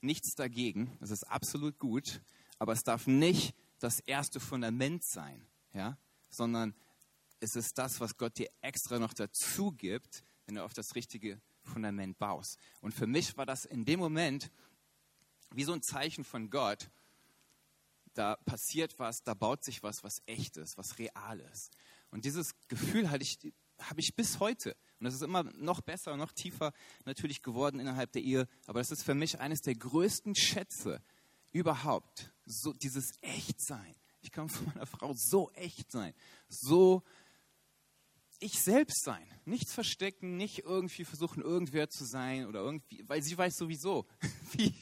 nichts 0.00 0.34
dagegen. 0.34 0.96
Es 1.00 1.10
ist 1.10 1.24
absolut 1.24 1.78
gut 1.78 2.20
aber 2.58 2.72
es 2.72 2.84
darf 2.84 3.06
nicht 3.06 3.54
das 3.78 4.00
erste 4.00 4.40
Fundament 4.40 5.04
sein, 5.04 5.46
ja? 5.72 5.98
sondern 6.30 6.74
es 7.40 7.56
ist 7.56 7.78
das, 7.78 8.00
was 8.00 8.16
Gott 8.16 8.38
dir 8.38 8.48
extra 8.60 8.98
noch 8.98 9.12
dazu 9.12 9.72
gibt, 9.72 10.24
wenn 10.46 10.54
du 10.54 10.64
auf 10.64 10.72
das 10.72 10.94
richtige 10.94 11.40
Fundament 11.64 12.18
baust. 12.18 12.58
Und 12.80 12.92
für 12.92 13.06
mich 13.06 13.36
war 13.36 13.46
das 13.46 13.64
in 13.64 13.84
dem 13.84 14.00
Moment 14.00 14.50
wie 15.52 15.64
so 15.64 15.72
ein 15.72 15.82
Zeichen 15.82 16.24
von 16.24 16.50
Gott, 16.50 16.90
da 18.14 18.36
passiert 18.36 18.98
was, 18.98 19.22
da 19.22 19.34
baut 19.34 19.64
sich 19.64 19.82
was, 19.82 20.04
was 20.04 20.22
echt 20.26 20.56
ist, 20.56 20.78
was 20.78 20.98
real 20.98 21.40
ist. 21.52 21.72
Und 22.10 22.24
dieses 22.24 22.54
Gefühl 22.68 23.10
hatte 23.10 23.22
ich, 23.22 23.38
habe 23.80 24.00
ich 24.00 24.14
bis 24.14 24.38
heute. 24.38 24.76
Und 25.00 25.04
das 25.06 25.14
ist 25.14 25.22
immer 25.22 25.44
noch 25.56 25.80
besser, 25.80 26.16
noch 26.16 26.32
tiefer 26.32 26.72
natürlich 27.04 27.42
geworden 27.42 27.80
innerhalb 27.80 28.12
der 28.12 28.22
Ehe. 28.22 28.48
Aber 28.66 28.80
das 28.80 28.90
ist 28.90 29.02
für 29.02 29.14
mich 29.14 29.40
eines 29.40 29.62
der 29.62 29.74
größten 29.74 30.34
Schätze, 30.34 31.02
überhaupt, 31.54 32.32
so 32.46 32.72
dieses 32.72 33.12
Echtsein. 33.20 33.94
Ich 34.20 34.32
kann 34.32 34.48
von 34.48 34.66
meiner 34.66 34.86
Frau 34.86 35.14
so 35.14 35.50
echt 35.52 35.90
sein, 35.90 36.14
so 36.48 37.02
ich 38.40 38.60
selbst 38.60 39.04
sein, 39.04 39.26
nichts 39.44 39.72
verstecken, 39.72 40.36
nicht 40.36 40.60
irgendwie 40.60 41.04
versuchen, 41.04 41.42
irgendwer 41.42 41.88
zu 41.88 42.04
sein 42.04 42.46
oder 42.46 42.60
irgendwie, 42.60 43.02
weil 43.08 43.22
sie 43.22 43.36
weiß 43.36 43.56
sowieso, 43.56 44.06
wie, 44.52 44.74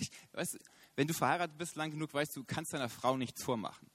ich, 0.00 0.10
weißt, 0.32 0.58
wenn 0.96 1.08
du 1.08 1.14
verheiratet 1.14 1.56
bist 1.58 1.76
lang 1.76 1.90
genug, 1.90 2.12
weißt 2.12 2.36
du, 2.36 2.44
kannst 2.44 2.72
deiner 2.72 2.88
Frau 2.88 3.16
nichts 3.16 3.42
vormachen. 3.42 3.90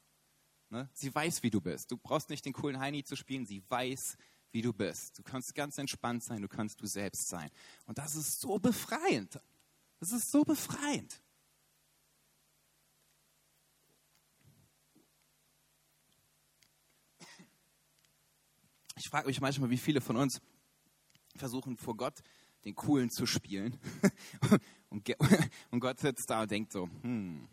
Ne? 0.70 0.90
Sie 0.94 1.14
weiß, 1.14 1.44
wie 1.44 1.50
du 1.50 1.62
bist. 1.62 1.92
Du 1.92 1.98
brauchst 1.98 2.30
nicht 2.30 2.46
den 2.46 2.54
coolen 2.54 2.80
Heini 2.80 3.04
zu 3.04 3.16
spielen, 3.16 3.46
sie 3.46 3.64
weiß, 3.70 4.18
wie 4.52 4.62
du 4.62 4.74
bist. 4.74 5.20
Du 5.20 5.24
kannst 5.24 5.54
ganz 5.54 5.78
entspannt 5.78 6.24
sein, 6.24 6.42
du 6.42 6.48
kannst 6.48 6.82
du 6.82 6.88
selbst 6.88 7.28
sein. 7.28 7.50
Und 7.86 7.98
das 7.98 8.16
ist 8.16 8.40
so 8.40 8.58
befreiend. 8.58 9.40
Das 10.00 10.12
ist 10.12 10.32
so 10.32 10.44
befreiend. 10.44 11.22
Ich 18.96 19.10
frage 19.10 19.28
mich 19.28 19.42
manchmal, 19.42 19.70
wie 19.70 19.78
viele 19.78 20.02
von 20.02 20.16
uns 20.16 20.42
versuchen 21.36 21.78
vor 21.78 21.98
Gott 21.98 22.22
den 22.64 22.76
Coolen 22.76 23.10
zu 23.10 23.26
spielen. 23.26 23.80
und 25.72 25.80
Gott 25.80 26.00
sitzt 26.00 26.30
da 26.30 26.44
und 26.44 26.52
denkt 26.52 26.72
so, 26.72 26.90
hm, 27.02 27.48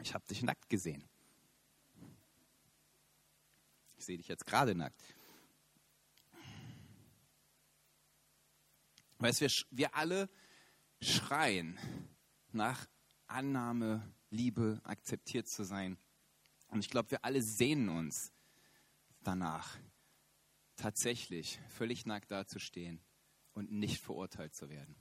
ich 0.00 0.14
habe 0.14 0.24
dich 0.26 0.42
nackt 0.42 0.68
gesehen. 0.68 1.04
Ich 3.96 4.04
sehe 4.04 4.16
dich 4.16 4.28
jetzt 4.28 4.46
gerade 4.46 4.74
nackt. 4.74 5.00
Weißt 9.18 9.40
du, 9.40 9.44
wir, 9.44 9.52
wir 9.70 9.94
alle 9.94 10.28
schreien 11.00 11.78
nach 12.50 12.88
Annahme, 13.26 14.12
Liebe, 14.30 14.80
akzeptiert 14.82 15.46
zu 15.46 15.64
sein. 15.64 15.96
Und 16.68 16.80
ich 16.80 16.90
glaube, 16.90 17.12
wir 17.12 17.24
alle 17.24 17.42
sehnen 17.42 17.88
uns 17.88 18.31
danach, 19.22 19.78
tatsächlich 20.76 21.60
völlig 21.68 22.06
nackt 22.06 22.30
dazustehen 22.30 23.00
und 23.52 23.70
nicht 23.70 24.00
verurteilt 24.00 24.54
zu 24.54 24.68
werden. 24.68 24.96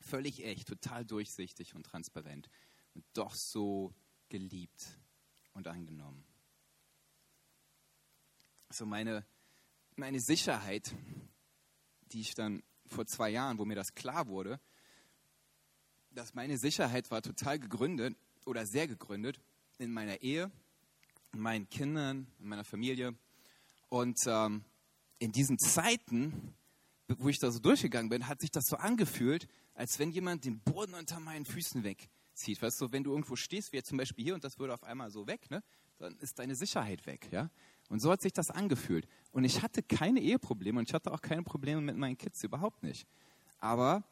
Völlig 0.00 0.44
echt, 0.44 0.68
total 0.68 1.04
durchsichtig 1.04 1.74
und 1.74 1.84
transparent 1.84 2.48
und 2.94 3.04
doch 3.14 3.34
so 3.34 3.94
geliebt 4.28 4.98
und 5.54 5.66
angenommen. 5.66 6.24
So 8.70 8.86
meine, 8.86 9.24
meine 9.96 10.20
Sicherheit, 10.20 10.94
die 12.12 12.20
ich 12.20 12.34
dann 12.34 12.62
vor 12.86 13.06
zwei 13.06 13.30
Jahren, 13.30 13.58
wo 13.58 13.64
mir 13.64 13.76
das 13.76 13.94
klar 13.94 14.26
wurde, 14.26 14.60
dass 16.10 16.34
meine 16.34 16.58
Sicherheit 16.58 17.10
war 17.10 17.22
total 17.22 17.58
gegründet 17.58 18.16
oder 18.44 18.66
sehr 18.66 18.86
gegründet 18.86 19.40
in 19.78 19.92
meiner 19.92 20.20
Ehe, 20.22 20.50
meinen 21.34 21.68
Kindern, 21.68 22.26
meiner 22.38 22.64
Familie. 22.64 23.14
Und 23.88 24.18
ähm, 24.26 24.64
in 25.18 25.32
diesen 25.32 25.58
Zeiten, 25.58 26.54
wo 27.08 27.28
ich 27.28 27.38
da 27.38 27.50
so 27.50 27.58
durchgegangen 27.58 28.08
bin, 28.08 28.28
hat 28.28 28.40
sich 28.40 28.50
das 28.50 28.64
so 28.66 28.76
angefühlt, 28.76 29.46
als 29.74 29.98
wenn 29.98 30.10
jemand 30.10 30.44
den 30.44 30.60
Boden 30.60 30.94
unter 30.94 31.20
meinen 31.20 31.44
Füßen 31.44 31.84
wegzieht. 31.84 32.62
Weißt 32.62 32.80
du, 32.80 32.92
wenn 32.92 33.04
du 33.04 33.12
irgendwo 33.12 33.36
stehst, 33.36 33.72
wie 33.72 33.76
jetzt 33.76 33.88
zum 33.88 33.98
Beispiel 33.98 34.24
hier, 34.24 34.34
und 34.34 34.44
das 34.44 34.58
würde 34.58 34.74
auf 34.74 34.84
einmal 34.84 35.10
so 35.10 35.26
weg, 35.26 35.50
ne, 35.50 35.62
dann 35.98 36.16
ist 36.18 36.38
deine 36.38 36.54
Sicherheit 36.54 37.06
weg. 37.06 37.28
Ja? 37.30 37.50
Und 37.88 38.00
so 38.00 38.10
hat 38.10 38.22
sich 38.22 38.32
das 38.32 38.50
angefühlt. 38.50 39.06
Und 39.30 39.44
ich 39.44 39.62
hatte 39.62 39.82
keine 39.82 40.20
Eheprobleme 40.20 40.78
und 40.78 40.88
ich 40.88 40.94
hatte 40.94 41.12
auch 41.12 41.20
keine 41.20 41.42
Probleme 41.42 41.80
mit 41.80 41.96
meinen 41.96 42.16
Kids, 42.16 42.42
überhaupt 42.42 42.82
nicht. 42.82 43.06
Aber 43.58 44.04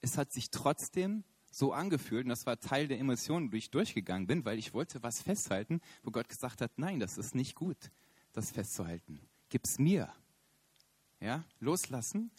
es 0.00 0.16
hat 0.16 0.32
sich 0.32 0.50
trotzdem 0.50 1.24
so 1.50 1.72
angefühlt 1.72 2.24
und 2.24 2.30
das 2.30 2.46
war 2.46 2.58
Teil 2.60 2.88
der 2.88 2.98
Emotionen, 2.98 3.50
die 3.50 3.58
ich 3.58 3.70
durchgegangen 3.70 4.26
bin, 4.26 4.44
weil 4.44 4.58
ich 4.58 4.74
wollte 4.74 5.02
was 5.02 5.22
festhalten, 5.22 5.80
wo 6.02 6.10
Gott 6.10 6.28
gesagt 6.28 6.60
hat, 6.60 6.72
nein, 6.76 7.00
das 7.00 7.18
ist 7.18 7.34
nicht 7.34 7.54
gut, 7.54 7.90
das 8.32 8.50
festzuhalten. 8.50 9.20
Gib's 9.48 9.78
mir. 9.78 10.12
Ja, 11.20 11.44
loslassen. 11.58 12.30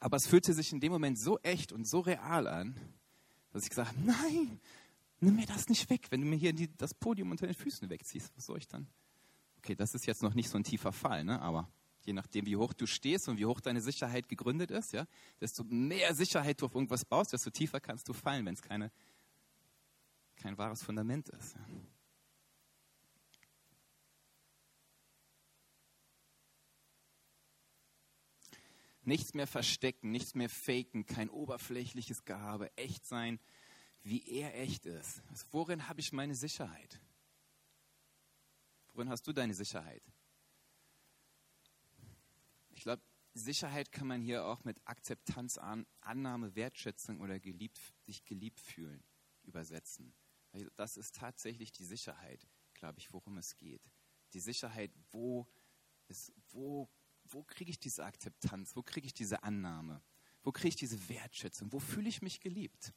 Aber 0.00 0.16
es 0.16 0.26
fühlte 0.26 0.52
sich 0.54 0.72
in 0.72 0.80
dem 0.80 0.92
Moment 0.92 1.18
so 1.18 1.38
echt 1.40 1.72
und 1.72 1.86
so 1.86 2.00
real 2.00 2.46
an, 2.46 2.74
dass 3.52 3.64
ich 3.64 3.70
gesagt 3.70 3.88
habe, 3.88 4.00
nein, 4.00 4.60
nimm 5.20 5.36
mir 5.36 5.46
das 5.46 5.68
nicht 5.68 5.90
weg. 5.90 6.06
Wenn 6.10 6.20
du 6.20 6.26
mir 6.26 6.36
hier 6.36 6.52
die, 6.52 6.74
das 6.76 6.94
Podium 6.94 7.30
unter 7.30 7.46
den 7.46 7.54
Füßen 7.54 7.88
wegziehst, 7.90 8.32
was 8.36 8.46
soll 8.46 8.58
ich 8.58 8.68
dann? 8.68 8.86
Okay, 9.58 9.74
das 9.74 9.94
ist 9.94 10.06
jetzt 10.06 10.22
noch 10.22 10.34
nicht 10.34 10.48
so 10.48 10.56
ein 10.56 10.64
tiefer 10.64 10.92
Fall, 10.92 11.24
ne? 11.24 11.40
aber 11.40 11.68
je 12.08 12.14
nachdem, 12.14 12.46
wie 12.46 12.56
hoch 12.56 12.72
du 12.72 12.86
stehst 12.86 13.28
und 13.28 13.36
wie 13.36 13.44
hoch 13.44 13.60
deine 13.60 13.82
Sicherheit 13.82 14.28
gegründet 14.30 14.70
ist, 14.70 14.94
ja, 14.94 15.06
desto 15.40 15.62
mehr 15.64 16.14
Sicherheit 16.14 16.60
du 16.60 16.66
auf 16.66 16.74
irgendwas 16.74 17.04
baust, 17.04 17.34
desto 17.34 17.50
tiefer 17.50 17.80
kannst 17.80 18.08
du 18.08 18.14
fallen, 18.14 18.46
wenn 18.46 18.54
es 18.54 18.62
keine, 18.62 18.90
kein 20.36 20.56
wahres 20.56 20.82
Fundament 20.82 21.28
ist. 21.28 21.54
Ja. 21.54 21.66
Nichts 29.02 29.34
mehr 29.34 29.46
verstecken, 29.46 30.10
nichts 30.10 30.34
mehr 30.34 30.48
faken, 30.48 31.04
kein 31.06 31.28
oberflächliches 31.28 32.24
Gehabe, 32.24 32.74
echt 32.76 33.06
sein, 33.06 33.38
wie 34.02 34.26
er 34.30 34.58
echt 34.58 34.86
ist. 34.86 35.22
Also 35.28 35.44
worin 35.50 35.88
habe 35.88 36.00
ich 36.00 36.12
meine 36.12 36.34
Sicherheit? 36.34 37.00
Worin 38.94 39.10
hast 39.10 39.26
du 39.26 39.32
deine 39.34 39.52
Sicherheit? 39.52 40.02
Ich 42.78 42.84
glaube, 42.84 43.02
Sicherheit 43.34 43.90
kann 43.90 44.06
man 44.06 44.22
hier 44.22 44.46
auch 44.46 44.62
mit 44.62 44.80
Akzeptanz, 44.84 45.58
Annahme, 46.00 46.54
Wertschätzung 46.54 47.20
oder 47.20 47.40
geliebt, 47.40 47.76
sich 48.06 48.24
geliebt 48.24 48.60
fühlen 48.60 49.02
übersetzen. 49.42 50.14
Das 50.76 50.96
ist 50.96 51.16
tatsächlich 51.16 51.72
die 51.72 51.84
Sicherheit, 51.84 52.46
glaube 52.74 53.00
ich, 53.00 53.12
worum 53.12 53.36
es 53.36 53.56
geht. 53.56 53.90
Die 54.32 54.38
Sicherheit, 54.38 54.92
wo, 55.10 55.48
wo, 56.52 56.88
wo 57.24 57.42
kriege 57.42 57.72
ich 57.72 57.80
diese 57.80 58.04
Akzeptanz, 58.04 58.76
wo 58.76 58.84
kriege 58.84 59.08
ich 59.08 59.14
diese 59.14 59.42
Annahme, 59.42 60.00
wo 60.44 60.52
kriege 60.52 60.68
ich 60.68 60.76
diese 60.76 61.08
Wertschätzung, 61.08 61.72
wo 61.72 61.80
fühle 61.80 62.08
ich 62.08 62.22
mich 62.22 62.38
geliebt. 62.38 62.94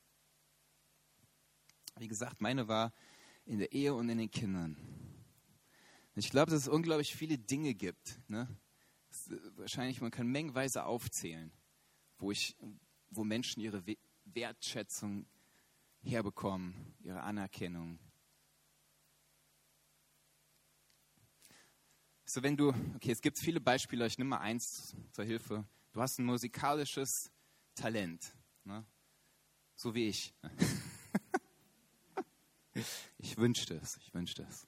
Wie 1.97 2.07
gesagt, 2.07 2.39
meine 2.39 2.67
war 2.67 2.93
in 3.45 3.57
der 3.57 3.71
Ehe 3.71 3.95
und 3.95 4.09
in 4.09 4.19
den 4.19 4.29
Kindern. 4.29 4.77
Ich 6.13 6.29
glaube, 6.29 6.51
dass 6.51 6.61
es 6.61 6.67
unglaublich 6.67 7.15
viele 7.15 7.39
Dinge 7.39 7.73
gibt, 7.73 8.19
ne? 8.29 8.47
Wahrscheinlich, 9.55 10.01
man 10.01 10.11
kann 10.11 10.27
mengenweise 10.27 10.85
aufzählen, 10.85 11.51
wo, 12.17 12.31
ich, 12.31 12.55
wo 13.09 13.23
Menschen 13.23 13.61
ihre 13.61 13.83
Wertschätzung 14.25 15.25
herbekommen, 16.01 16.95
ihre 16.99 17.21
Anerkennung. 17.21 17.99
So, 22.25 22.41
wenn 22.43 22.55
du, 22.55 22.69
okay, 22.95 23.11
es 23.11 23.21
gibt 23.21 23.37
viele 23.39 23.59
Beispiele, 23.59 24.05
ich 24.05 24.17
nehme 24.17 24.31
mal 24.31 24.39
eins 24.39 24.95
zur 25.11 25.25
Hilfe. 25.25 25.65
Du 25.91 26.01
hast 26.01 26.17
ein 26.19 26.25
musikalisches 26.25 27.29
Talent, 27.75 28.33
ne? 28.63 28.85
so 29.75 29.93
wie 29.93 30.07
ich. 30.07 30.33
Ich 33.17 33.37
wünschte 33.37 33.75
es, 33.75 33.97
ich 33.97 34.13
wünschte 34.13 34.43
es. 34.43 34.67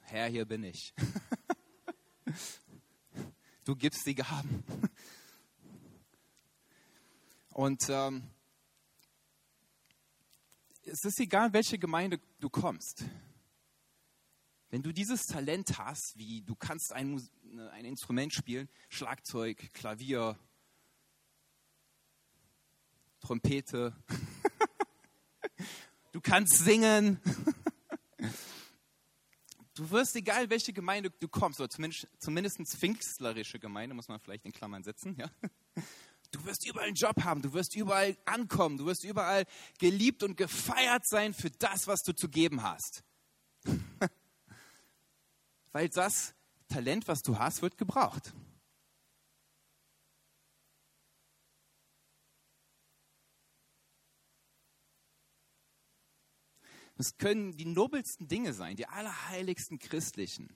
Herr, 0.00 0.28
hier 0.28 0.44
bin 0.44 0.64
ich. 0.64 0.94
Du 3.66 3.74
gibst 3.74 4.06
die 4.06 4.14
Gaben. 4.14 4.62
Und 7.52 7.88
ähm, 7.88 8.22
es 10.84 11.02
ist 11.02 11.18
egal, 11.18 11.52
welche 11.52 11.76
Gemeinde 11.76 12.20
du 12.38 12.48
kommst. 12.48 13.04
Wenn 14.70 14.84
du 14.84 14.92
dieses 14.92 15.26
Talent 15.26 15.78
hast, 15.78 16.12
wie 16.14 16.42
du 16.42 16.54
kannst 16.54 16.92
ein, 16.92 17.20
ne, 17.42 17.68
ein 17.72 17.84
Instrument 17.84 18.32
spielen, 18.32 18.68
Schlagzeug, 18.88 19.72
Klavier, 19.72 20.38
Trompete, 23.18 23.96
du 26.12 26.20
kannst 26.20 26.58
singen, 26.58 27.20
du 29.76 29.90
wirst, 29.90 30.16
egal 30.16 30.50
welche 30.50 30.72
Gemeinde 30.72 31.10
du 31.10 31.28
kommst, 31.28 31.60
oder 31.60 31.70
zumindest, 31.70 32.08
zumindest 32.18 32.60
pfingstlerische 32.76 33.58
Gemeinde, 33.58 33.94
muss 33.94 34.08
man 34.08 34.18
vielleicht 34.18 34.44
in 34.44 34.52
Klammern 34.52 34.82
setzen, 34.82 35.16
ja, 35.16 35.30
Du 36.30 36.44
wirst 36.44 36.66
überall 36.66 36.88
einen 36.88 36.96
Job 36.96 37.22
haben, 37.22 37.42
du 37.42 37.52
wirst 37.52 37.74
überall 37.76 38.16
ankommen, 38.24 38.78
du 38.78 38.86
wirst 38.86 39.04
überall 39.04 39.44
geliebt 39.78 40.22
und 40.22 40.36
gefeiert 40.36 41.06
sein 41.06 41.32
für 41.32 41.50
das, 41.50 41.86
was 41.86 42.02
du 42.02 42.14
zu 42.14 42.28
geben 42.28 42.62
hast. 42.62 43.04
Weil 45.72 45.88
das 45.88 46.34
Talent, 46.68 47.06
was 47.08 47.22
du 47.22 47.38
hast, 47.38 47.62
wird 47.62 47.78
gebraucht. 47.78 48.34
Es 56.96 57.16
können 57.18 57.56
die 57.56 57.66
nobelsten 57.66 58.28
Dinge 58.28 58.52
sein, 58.52 58.76
die 58.76 58.86
allerheiligsten 58.86 59.78
christlichen. 59.78 60.48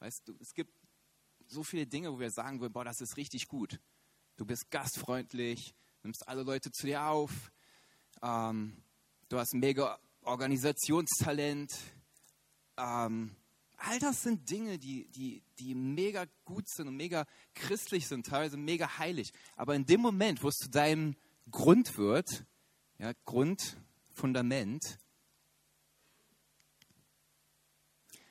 Weißt 0.00 0.26
du, 0.26 0.34
es 0.40 0.52
gibt 0.54 0.74
so 1.46 1.62
viele 1.62 1.86
Dinge, 1.86 2.12
wo 2.12 2.18
wir 2.18 2.30
sagen 2.30 2.60
würden, 2.60 2.72
boah, 2.72 2.84
das 2.84 3.00
ist 3.00 3.16
richtig 3.16 3.48
gut 3.48 3.80
du 4.40 4.46
bist 4.46 4.70
gastfreundlich, 4.70 5.74
nimmst 6.02 6.26
alle 6.26 6.42
Leute 6.42 6.72
zu 6.72 6.86
dir 6.86 7.04
auf, 7.04 7.52
ähm, 8.22 8.82
du 9.28 9.36
hast 9.36 9.52
mega 9.52 9.98
Organisationstalent. 10.22 11.70
Ähm, 12.78 13.36
all 13.76 13.98
das 13.98 14.22
sind 14.22 14.48
Dinge, 14.48 14.78
die, 14.78 15.08
die, 15.08 15.42
die 15.58 15.74
mega 15.74 16.24
gut 16.46 16.66
sind 16.70 16.88
und 16.88 16.96
mega 16.96 17.26
christlich 17.54 18.08
sind, 18.08 18.24
teilweise 18.24 18.56
mega 18.56 18.96
heilig. 18.96 19.30
Aber 19.56 19.74
in 19.74 19.84
dem 19.84 20.00
Moment, 20.00 20.42
wo 20.42 20.48
es 20.48 20.56
zu 20.56 20.70
deinem 20.70 21.16
Grund 21.50 21.98
wird, 21.98 22.46
ja, 22.98 23.12
Grund, 23.26 23.76
Fundament, 24.14 24.98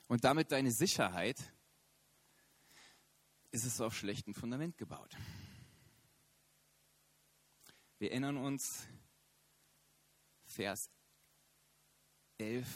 und 0.10 0.24
damit 0.24 0.52
deine 0.52 0.72
Sicherheit, 0.72 1.54
ist 3.52 3.64
es 3.64 3.80
auf 3.80 3.96
schlechtem 3.96 4.34
Fundament 4.34 4.78
gebaut. 4.78 5.16
Wir 8.00 8.12
erinnern 8.12 8.38
uns, 8.38 8.88
Vers 10.46 10.90
11 12.40 12.68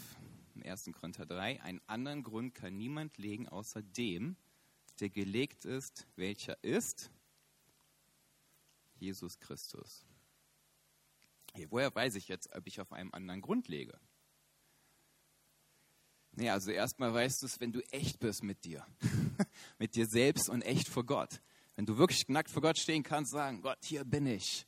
im 0.53 0.63
1. 0.63 0.91
Korinther 0.93 1.25
3, 1.25 1.61
einen 1.63 1.81
anderen 1.87 2.21
Grund 2.21 2.53
kann 2.53 2.77
niemand 2.77 3.17
legen 3.17 3.49
außer 3.49 3.81
dem, 3.81 4.37
der 4.99 5.09
gelegt 5.09 5.65
ist, 5.65 6.05
welcher 6.15 6.63
ist 6.63 7.09
Jesus 8.95 9.39
Christus. 9.39 10.05
Hey, 11.53 11.65
woher 11.71 11.93
weiß 11.93 12.13
ich 12.15 12.27
jetzt, 12.27 12.53
ob 12.55 12.67
ich 12.67 12.79
auf 12.79 12.91
einem 12.93 13.11
anderen 13.11 13.41
Grund 13.41 13.67
lege? 13.67 13.99
Nee, 16.35 16.49
also 16.49 16.71
erstmal 16.71 17.13
weißt 17.13 17.41
du 17.41 17.45
es, 17.45 17.59
wenn 17.59 17.71
du 17.71 17.81
echt 17.91 18.19
bist 18.19 18.43
mit 18.43 18.63
dir, 18.63 18.85
mit 19.77 19.95
dir 19.95 20.07
selbst 20.07 20.49
und 20.49 20.63
echt 20.63 20.87
vor 20.87 21.05
Gott. 21.05 21.41
Wenn 21.75 21.85
du 21.85 21.97
wirklich 21.97 22.27
nackt 22.27 22.49
vor 22.49 22.61
Gott 22.61 22.77
stehen 22.77 23.03
kannst, 23.03 23.31
sagen, 23.31 23.61
Gott, 23.61 23.77
hier 23.83 24.03
bin 24.03 24.25
ich 24.25 24.65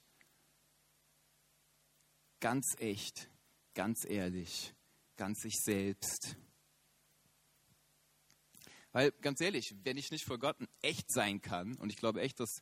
ganz 2.40 2.76
echt, 2.78 3.30
ganz 3.74 4.06
ehrlich, 4.06 4.76
ganz 5.16 5.42
sich 5.42 5.56
selbst. 5.60 6.36
Weil 8.92 9.12
ganz 9.22 9.42
ehrlich, 9.42 9.76
wenn 9.84 9.98
ich 9.98 10.12
nicht 10.12 10.26
vor 10.26 10.38
Gott 10.38 10.58
echt 10.82 11.12
sein 11.12 11.42
kann, 11.42 11.76
und 11.78 11.90
ich 11.90 11.98
glaube 11.98 12.22
echt, 12.22 12.40
dass 12.40 12.62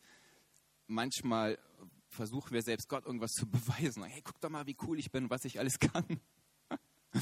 manchmal 0.88 1.60
versuchen 2.08 2.52
wir 2.52 2.62
selbst 2.62 2.88
Gott 2.88 3.06
irgendwas 3.06 3.32
zu 3.32 3.46
beweisen. 3.50 4.04
Hey, 4.04 4.22
guck 4.24 4.39
doch 4.39 4.50
mal, 4.50 4.66
wie 4.66 4.78
cool 4.84 4.98
ich 4.98 5.12
bin, 5.12 5.30
was 5.30 5.44
ich 5.44 5.60
alles 5.60 5.78
kann. 5.80 6.22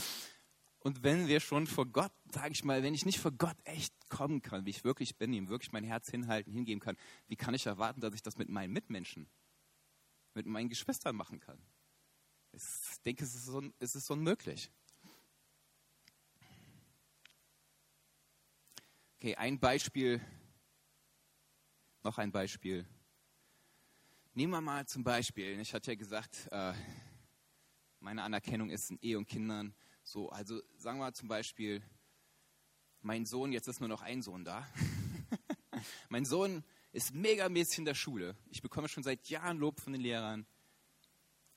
Und 0.84 1.04
wenn 1.04 1.28
wir 1.28 1.40
schon 1.40 1.68
vor 1.68 1.86
Gott, 1.86 2.12
sage 2.34 2.54
ich 2.54 2.64
mal, 2.64 2.82
wenn 2.82 2.96
ich 2.96 3.06
nicht 3.06 3.20
vor 3.20 3.32
Gott 3.32 3.56
echt 3.66 3.94
kommen 4.10 4.42
kann, 4.42 4.66
wie 4.66 4.72
ich 4.72 4.84
wirklich 4.84 5.16
bin, 5.16 5.32
ihm 5.32 5.48
wirklich 5.48 5.72
mein 5.72 5.84
Herz 5.84 6.10
hinhalten, 6.10 6.52
hingeben 6.52 6.80
kann, 6.80 6.98
wie 7.28 7.36
kann 7.36 7.54
ich 7.54 7.68
erwarten, 7.68 8.02
dass 8.02 8.16
ich 8.16 8.24
das 8.24 8.40
mit 8.40 8.50
meinen 8.50 8.74
Mitmenschen, 8.74 9.30
mit 10.34 10.48
meinen 10.48 10.70
Geschwistern 10.70 11.16
machen 11.16 11.40
kann? 11.40 11.62
Ich 12.52 12.64
denke, 13.06 13.24
es 13.24 13.36
ist, 13.36 13.48
un, 13.48 13.76
es 13.78 13.94
ist 13.96 14.10
unmöglich. 14.10 14.72
Okay, 19.18 19.36
ein 19.36 19.60
Beispiel, 19.60 20.20
noch 22.02 22.18
ein 22.18 22.32
Beispiel. 22.32 22.88
Nehmen 24.34 24.54
wir 24.54 24.62
mal 24.62 24.88
zum 24.88 25.04
Beispiel, 25.04 25.60
ich 25.60 25.76
hatte 25.76 25.92
ja 25.92 25.96
gesagt, 25.96 26.48
äh, 26.52 26.74
meine 28.00 28.24
Anerkennung 28.24 28.72
ist 28.72 28.90
in 28.90 28.98
Ehe 29.00 29.20
und 29.20 29.28
Kindern 29.28 29.76
so. 30.12 30.30
Also 30.30 30.62
sagen 30.78 31.00
wir 31.00 31.14
zum 31.14 31.28
Beispiel, 31.28 31.82
mein 33.02 33.26
Sohn, 33.26 33.52
jetzt 33.52 33.68
ist 33.68 33.80
nur 33.80 33.90
noch 33.90 34.02
ein 34.02 34.22
Sohn 34.22 34.44
da. 34.44 34.68
mein 36.10 36.26
Sohn 36.26 36.64
ist 36.92 37.14
megamäßig 37.14 37.80
in 37.80 37.86
der 37.86 37.96
Schule. 37.96 38.36
Ich 38.50 38.62
bekomme 38.62 38.90
schon 38.90 39.04
seit 39.04 39.30
Jahren 39.30 39.58
Lob 39.58 39.80
von 39.80 39.94
den 39.94 40.02
Lehrern. 40.02 40.46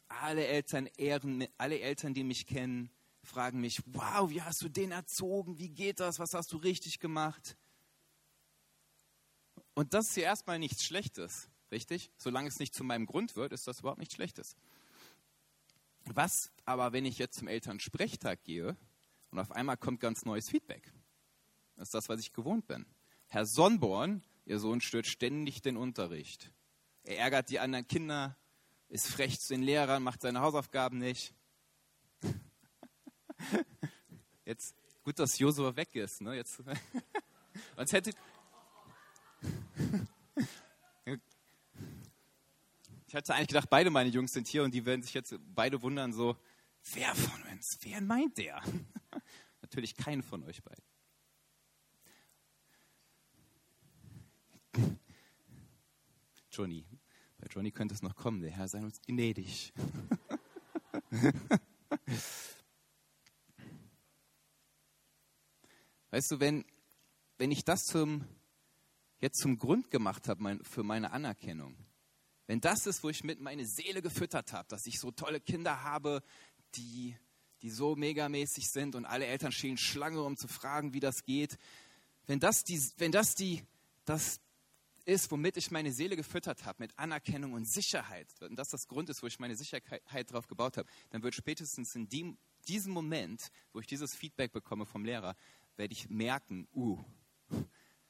Alle 0.09 0.47
Eltern 0.47 0.87
ehren, 0.97 1.47
alle 1.59 1.81
Eltern, 1.81 2.14
die 2.14 2.23
mich 2.23 2.47
kennen, 2.47 2.90
fragen 3.25 3.61
mich, 3.61 3.83
wow, 3.87 4.31
wie 4.31 4.43
hast 4.43 4.62
du 4.62 4.69
den 4.69 4.93
erzogen? 4.93 5.59
Wie 5.59 5.71
geht 5.71 5.99
das? 5.99 6.19
Was 6.19 6.35
hast 6.35 6.53
du 6.53 6.59
richtig 6.59 7.01
gemacht? 7.01 7.57
Und 9.75 9.93
das 9.93 10.11
ist 10.11 10.17
ja 10.17 10.25
erstmal 10.25 10.61
nichts 10.61 10.85
Schlechtes, 10.85 11.51
richtig? 11.73 12.12
Solange 12.17 12.49
es 12.49 12.61
nicht 12.61 12.75
zu 12.75 12.85
meinem 12.85 13.07
Grund 13.07 13.35
wird, 13.35 13.53
ist 13.53 13.67
das 13.67 13.81
überhaupt 13.81 13.99
nichts 13.99 14.14
Schlechtes. 14.14 14.55
Was 16.07 16.51
aber, 16.64 16.93
wenn 16.93 17.05
ich 17.05 17.19
jetzt 17.19 17.38
zum 17.38 17.49
Elternsprechtag 17.49 18.45
gehe 18.45 18.77
und 19.31 19.38
auf 19.38 19.53
einmal 19.53 19.77
kommt 19.77 20.01
ganz 20.01 20.25
neues 20.25 20.49
Feedback? 20.49 20.93
Das 21.77 21.88
ist 21.88 21.95
das, 21.95 22.09
was 22.09 22.21
ich 22.21 22.33
gewohnt 22.33 22.67
bin. 22.67 22.87
Herr 23.27 23.47
Sonnborn, 23.47 24.23
Ihr 24.47 24.59
Sohn 24.59 24.81
stört 24.81 25.07
ständig 25.07 25.62
den 25.62 25.77
Unterricht. 25.77 26.53
Er 27.05 27.19
ärgert 27.19 27.51
die 27.51 27.59
anderen 27.59 27.87
Kinder, 27.87 28.37
ist 28.88 29.07
frech 29.07 29.40
zu 29.40 29.55
den 29.55 29.62
Lehrern, 29.62 30.03
macht 30.03 30.23
seine 30.23 30.40
Hausaufgaben 30.40 30.99
nicht. 30.99 31.35
Jetzt, 34.45 34.75
gut, 35.03 35.19
dass 35.19 35.38
Josua 35.38 35.75
weg 35.77 35.95
ist. 35.97 36.21
Ne? 36.21 36.37
Jetzt, 36.37 36.62
sonst 37.77 37.93
hätte. 37.93 38.12
Ich 43.14 43.16
hatte 43.16 43.33
eigentlich 43.33 43.46
gedacht, 43.46 43.70
beide 43.70 43.90
meine 43.90 44.11
Jungs 44.11 44.33
sind 44.33 44.48
hier 44.48 44.64
und 44.64 44.74
die 44.74 44.85
werden 44.85 45.05
sich 45.05 45.14
jetzt 45.14 45.37
beide 45.55 45.81
wundern, 45.83 46.12
so, 46.12 46.37
wer 46.94 47.14
von 47.14 47.40
uns, 47.53 47.79
wer 47.83 48.00
meint 48.00 48.37
der? 48.38 48.61
Natürlich 49.62 49.94
keinen 49.94 50.24
von 50.24 50.42
euch 50.42 50.61
beiden. 50.64 50.83
Johnny, 56.50 56.85
bei 57.38 57.46
Johnny 57.46 57.70
könnte 57.70 57.94
es 57.94 58.03
noch 58.03 58.16
kommen, 58.16 58.40
der 58.40 58.50
Herr 58.50 58.66
sei 58.66 58.83
uns 58.83 59.00
gnädig. 59.03 59.72
weißt 66.11 66.33
du, 66.33 66.40
wenn, 66.40 66.64
wenn 67.38 67.53
ich 67.53 67.64
das 67.64 67.87
zum, 67.87 68.24
jetzt 69.20 69.38
zum 69.38 69.57
Grund 69.61 69.92
gemacht 69.92 70.27
habe 70.27 70.42
mein, 70.42 70.64
für 70.64 70.83
meine 70.83 71.12
Anerkennung, 71.12 71.77
wenn 72.47 72.61
das 72.61 72.87
ist, 72.87 73.03
wo 73.03 73.09
ich 73.09 73.25
mit 73.25 73.41
meine 73.41 73.67
Seele 73.67 74.03
gefüttert 74.03 74.53
habe, 74.53 74.69
dass 74.69 74.87
ich 74.87 75.01
so 75.01 75.11
tolle 75.11 75.41
Kinder 75.41 75.83
habe, 75.83 76.23
die, 76.75 77.17
die 77.63 77.71
so 77.71 77.97
megamäßig 77.97 78.69
sind 78.71 78.95
und 78.95 79.05
alle 79.05 79.27
Eltern 79.27 79.53
stehen 79.53 79.77
Schlange, 79.77 80.23
um 80.23 80.37
zu 80.37 80.49
fragen, 80.49 80.93
wie 80.93 81.01
das 81.01 81.25
geht, 81.25 81.57
wenn 82.27 82.41
das, 82.41 82.65
die, 82.65 82.81
wenn 82.99 83.13
das, 83.13 83.35
die, 83.35 83.63
das 84.05 84.41
ist, 85.05 85.31
womit 85.31 85.57
ich 85.57 85.71
meine 85.71 85.93
Seele 85.93 86.17
gefüttert 86.17 86.65
habe, 86.65 86.83
mit 86.83 86.99
Anerkennung 86.99 87.53
und 87.53 87.69
Sicherheit, 87.69 88.29
und 88.41 88.57
das 88.57 88.69
das 88.69 88.89
Grund 88.89 89.11
ist, 89.11 89.23
wo 89.23 89.27
ich 89.27 89.39
meine 89.39 89.57
Sicherheit 89.57 90.33
drauf 90.33 90.47
gebaut 90.47 90.77
habe, 90.77 90.89
dann 91.11 91.23
wird 91.23 91.35
spätestens 91.35 91.95
in 91.95 92.09
dem, 92.09 92.39
diesem 92.69 92.93
Moment, 92.93 93.51
wo 93.73 93.81
ich 93.81 93.87
dieses 93.87 94.15
Feedback 94.15 94.53
bekomme 94.53 94.87
vom 94.87 95.05
Lehrer, 95.05 95.37
werde 95.77 95.93
ich 95.93 96.09
merken, 96.09 96.67
uh, 96.75 97.05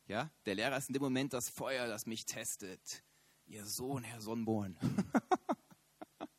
ja, 0.07 0.31
der 0.47 0.55
Lehrer 0.55 0.77
ist 0.77 0.88
in 0.88 0.92
dem 0.92 1.03
Moment 1.03 1.33
das 1.33 1.49
Feuer, 1.49 1.88
das 1.88 2.07
mich 2.07 2.27
testet. 2.27 3.03
Ihr 3.46 3.66
Sohn, 3.66 4.02
Herr 4.02 4.20
Sonnenborn. 4.20 4.76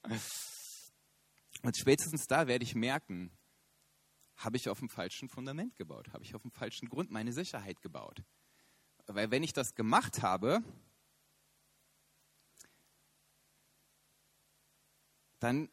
und 1.61 1.77
spätestens 1.77 2.27
da 2.27 2.47
werde 2.47 2.63
ich 2.63 2.75
merken, 2.75 3.31
habe 4.37 4.57
ich 4.57 4.69
auf 4.69 4.79
dem 4.79 4.89
falschen 4.89 5.29
Fundament 5.29 5.75
gebaut, 5.75 6.11
habe 6.13 6.23
ich 6.23 6.35
auf 6.35 6.41
dem 6.41 6.51
falschen 6.51 6.89
Grund 6.89 7.11
meine 7.11 7.31
Sicherheit 7.33 7.81
gebaut. 7.81 8.23
Weil 9.07 9.31
wenn 9.31 9.43
ich 9.43 9.53
das 9.53 9.75
gemacht 9.75 10.21
habe, 10.23 10.63
dann 15.39 15.69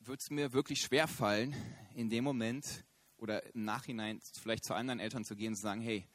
wird 0.00 0.20
es 0.20 0.30
mir 0.30 0.52
wirklich 0.52 0.80
schwer 0.80 1.08
fallen, 1.08 1.54
in 1.94 2.10
dem 2.10 2.22
Moment 2.22 2.84
oder 3.16 3.42
im 3.54 3.64
Nachhinein 3.64 4.20
vielleicht 4.40 4.64
zu 4.64 4.74
anderen 4.74 5.00
Eltern 5.00 5.24
zu 5.24 5.36
gehen 5.36 5.48
und 5.48 5.56
zu 5.56 5.62
sagen, 5.62 5.80
hey, 5.80 6.06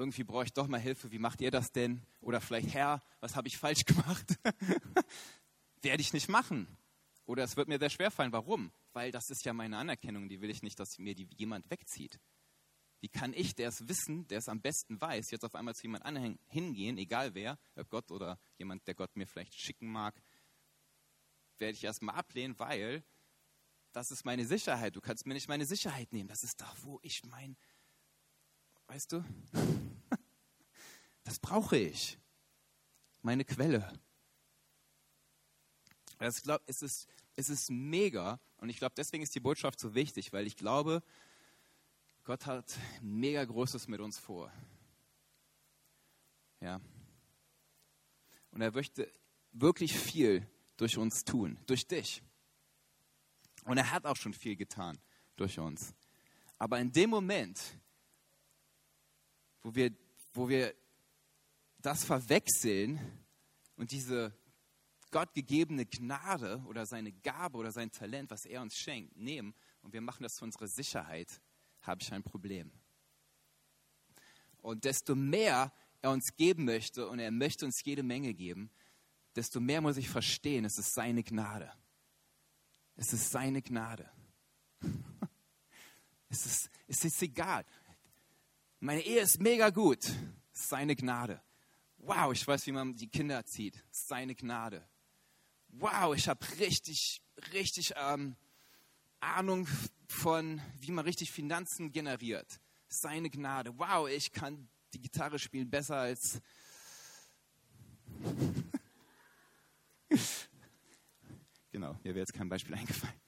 irgendwie 0.00 0.24
brauche 0.24 0.44
ich 0.44 0.52
doch 0.54 0.66
mal 0.66 0.80
Hilfe, 0.80 1.12
wie 1.12 1.18
macht 1.18 1.42
ihr 1.42 1.50
das 1.50 1.72
denn? 1.72 2.02
Oder 2.20 2.40
vielleicht, 2.40 2.72
Herr, 2.72 3.02
was 3.20 3.36
habe 3.36 3.48
ich 3.48 3.58
falsch 3.58 3.84
gemacht? 3.84 4.38
Werde 5.82 6.00
ich 6.00 6.14
nicht 6.14 6.28
machen. 6.28 6.66
Oder 7.26 7.44
es 7.44 7.56
wird 7.56 7.68
mir 7.68 7.78
sehr 7.78 7.90
schwer 7.90 8.10
fallen. 8.10 8.32
Warum? 8.32 8.72
Weil 8.94 9.12
das 9.12 9.28
ist 9.28 9.44
ja 9.44 9.52
meine 9.52 9.76
Anerkennung, 9.76 10.28
die 10.28 10.40
will 10.40 10.50
ich 10.50 10.62
nicht, 10.62 10.80
dass 10.80 10.98
mir 10.98 11.14
die 11.14 11.28
jemand 11.36 11.70
wegzieht. 11.70 12.18
Wie 13.00 13.08
kann 13.08 13.34
ich, 13.34 13.54
der 13.54 13.68
es 13.68 13.88
wissen, 13.88 14.26
der 14.28 14.38
es 14.38 14.48
am 14.48 14.60
besten 14.60 15.00
weiß, 15.00 15.30
jetzt 15.30 15.44
auf 15.44 15.54
einmal 15.54 15.74
zu 15.74 15.82
jemand 15.82 16.04
anderem 16.04 16.38
hingehen, 16.48 16.98
egal 16.98 17.34
wer, 17.34 17.58
ob 17.76 17.88
Gott 17.90 18.10
oder 18.10 18.38
jemand, 18.58 18.86
der 18.86 18.94
Gott 18.94 19.14
mir 19.16 19.26
vielleicht 19.26 19.54
schicken 19.54 19.86
mag, 19.86 20.20
werde 21.58 21.76
ich 21.76 21.84
erstmal 21.84 22.14
ablehnen, 22.14 22.58
weil 22.58 23.04
das 23.92 24.10
ist 24.10 24.24
meine 24.24 24.46
Sicherheit. 24.46 24.96
Du 24.96 25.00
kannst 25.00 25.26
mir 25.26 25.34
nicht 25.34 25.48
meine 25.48 25.66
Sicherheit 25.66 26.12
nehmen. 26.12 26.28
Das 26.28 26.42
ist 26.42 26.60
da, 26.60 26.72
wo 26.82 27.00
ich 27.02 27.22
mein, 27.24 27.56
weißt 28.90 29.12
du, 29.12 29.24
das 31.22 31.38
brauche 31.38 31.76
ich. 31.76 32.18
Meine 33.22 33.44
Quelle. 33.44 33.92
Das 36.18 36.42
glaub, 36.42 36.60
es, 36.66 36.82
ist, 36.82 37.06
es 37.36 37.50
ist 37.50 37.70
mega 37.70 38.40
und 38.56 38.68
ich 38.68 38.78
glaube, 38.78 38.94
deswegen 38.96 39.22
ist 39.22 39.32
die 39.32 39.40
Botschaft 39.40 39.78
so 39.78 39.94
wichtig, 39.94 40.32
weil 40.32 40.44
ich 40.44 40.56
glaube, 40.56 41.04
Gott 42.24 42.46
hat 42.46 42.76
mega 43.00 43.44
Großes 43.44 43.86
mit 43.86 44.00
uns 44.00 44.18
vor. 44.18 44.52
Ja. 46.60 46.80
Und 48.50 48.60
er 48.60 48.72
möchte 48.72 49.12
wirklich 49.52 49.96
viel 49.96 50.44
durch 50.76 50.98
uns 50.98 51.24
tun, 51.24 51.58
durch 51.66 51.86
dich. 51.86 52.24
Und 53.66 53.78
er 53.78 53.92
hat 53.92 54.04
auch 54.04 54.16
schon 54.16 54.34
viel 54.34 54.56
getan 54.56 54.98
durch 55.36 55.60
uns. 55.60 55.94
Aber 56.58 56.80
in 56.80 56.90
dem 56.90 57.10
Moment, 57.10 57.78
wo 59.62 59.74
wir, 59.74 59.92
wo 60.32 60.48
wir 60.48 60.74
das 61.78 62.04
verwechseln 62.04 63.00
und 63.76 63.90
diese 63.90 64.32
gottgegebene 65.10 65.86
Gnade 65.86 66.62
oder 66.66 66.86
seine 66.86 67.12
Gabe 67.12 67.58
oder 67.58 67.72
sein 67.72 67.90
Talent, 67.90 68.30
was 68.30 68.44
er 68.44 68.62
uns 68.62 68.76
schenkt, 68.76 69.16
nehmen 69.16 69.54
und 69.82 69.92
wir 69.92 70.00
machen 70.00 70.22
das 70.22 70.34
zu 70.34 70.44
unserer 70.44 70.68
Sicherheit, 70.68 71.40
habe 71.82 72.02
ich 72.02 72.12
ein 72.12 72.22
Problem. 72.22 72.70
Und 74.58 74.84
desto 74.84 75.14
mehr 75.14 75.72
er 76.02 76.10
uns 76.10 76.36
geben 76.36 76.64
möchte, 76.64 77.08
und 77.08 77.18
er 77.18 77.30
möchte 77.30 77.64
uns 77.64 77.82
jede 77.84 78.02
Menge 78.02 78.34
geben, 78.34 78.70
desto 79.36 79.60
mehr 79.60 79.80
muss 79.80 79.96
ich 79.96 80.08
verstehen, 80.08 80.64
es 80.64 80.78
ist 80.78 80.94
seine 80.94 81.22
Gnade. 81.22 81.72
Es 82.96 83.12
ist 83.12 83.30
seine 83.30 83.62
Gnade. 83.62 84.10
Es 86.32 86.46
ist, 86.46 86.70
es 86.86 87.04
ist 87.04 87.20
egal. 87.22 87.66
Meine 88.82 89.02
Ehe 89.02 89.20
ist 89.20 89.40
mega 89.40 89.68
gut. 89.68 90.10
Seine 90.52 90.96
Gnade. 90.96 91.42
Wow, 91.98 92.32
ich 92.32 92.48
weiß, 92.48 92.66
wie 92.66 92.72
man 92.72 92.96
die 92.96 93.08
Kinder 93.08 93.34
erzieht. 93.34 93.84
Seine 93.90 94.34
Gnade. 94.34 94.88
Wow, 95.68 96.16
ich 96.16 96.26
habe 96.28 96.40
richtig, 96.58 97.20
richtig 97.52 97.92
ähm, 97.96 98.36
Ahnung 99.20 99.68
von, 100.08 100.62
wie 100.78 100.92
man 100.92 101.04
richtig 101.04 101.30
Finanzen 101.30 101.92
generiert. 101.92 102.58
Seine 102.88 103.28
Gnade. 103.28 103.78
Wow, 103.78 104.08
ich 104.08 104.32
kann 104.32 104.66
die 104.94 105.00
Gitarre 105.02 105.38
spielen 105.38 105.68
besser 105.68 105.96
als. 105.96 106.40
genau, 111.70 111.92
mir 112.02 112.14
wäre 112.14 112.20
jetzt 112.20 112.32
kein 112.32 112.48
Beispiel 112.48 112.76
eingefallen. 112.76 113.20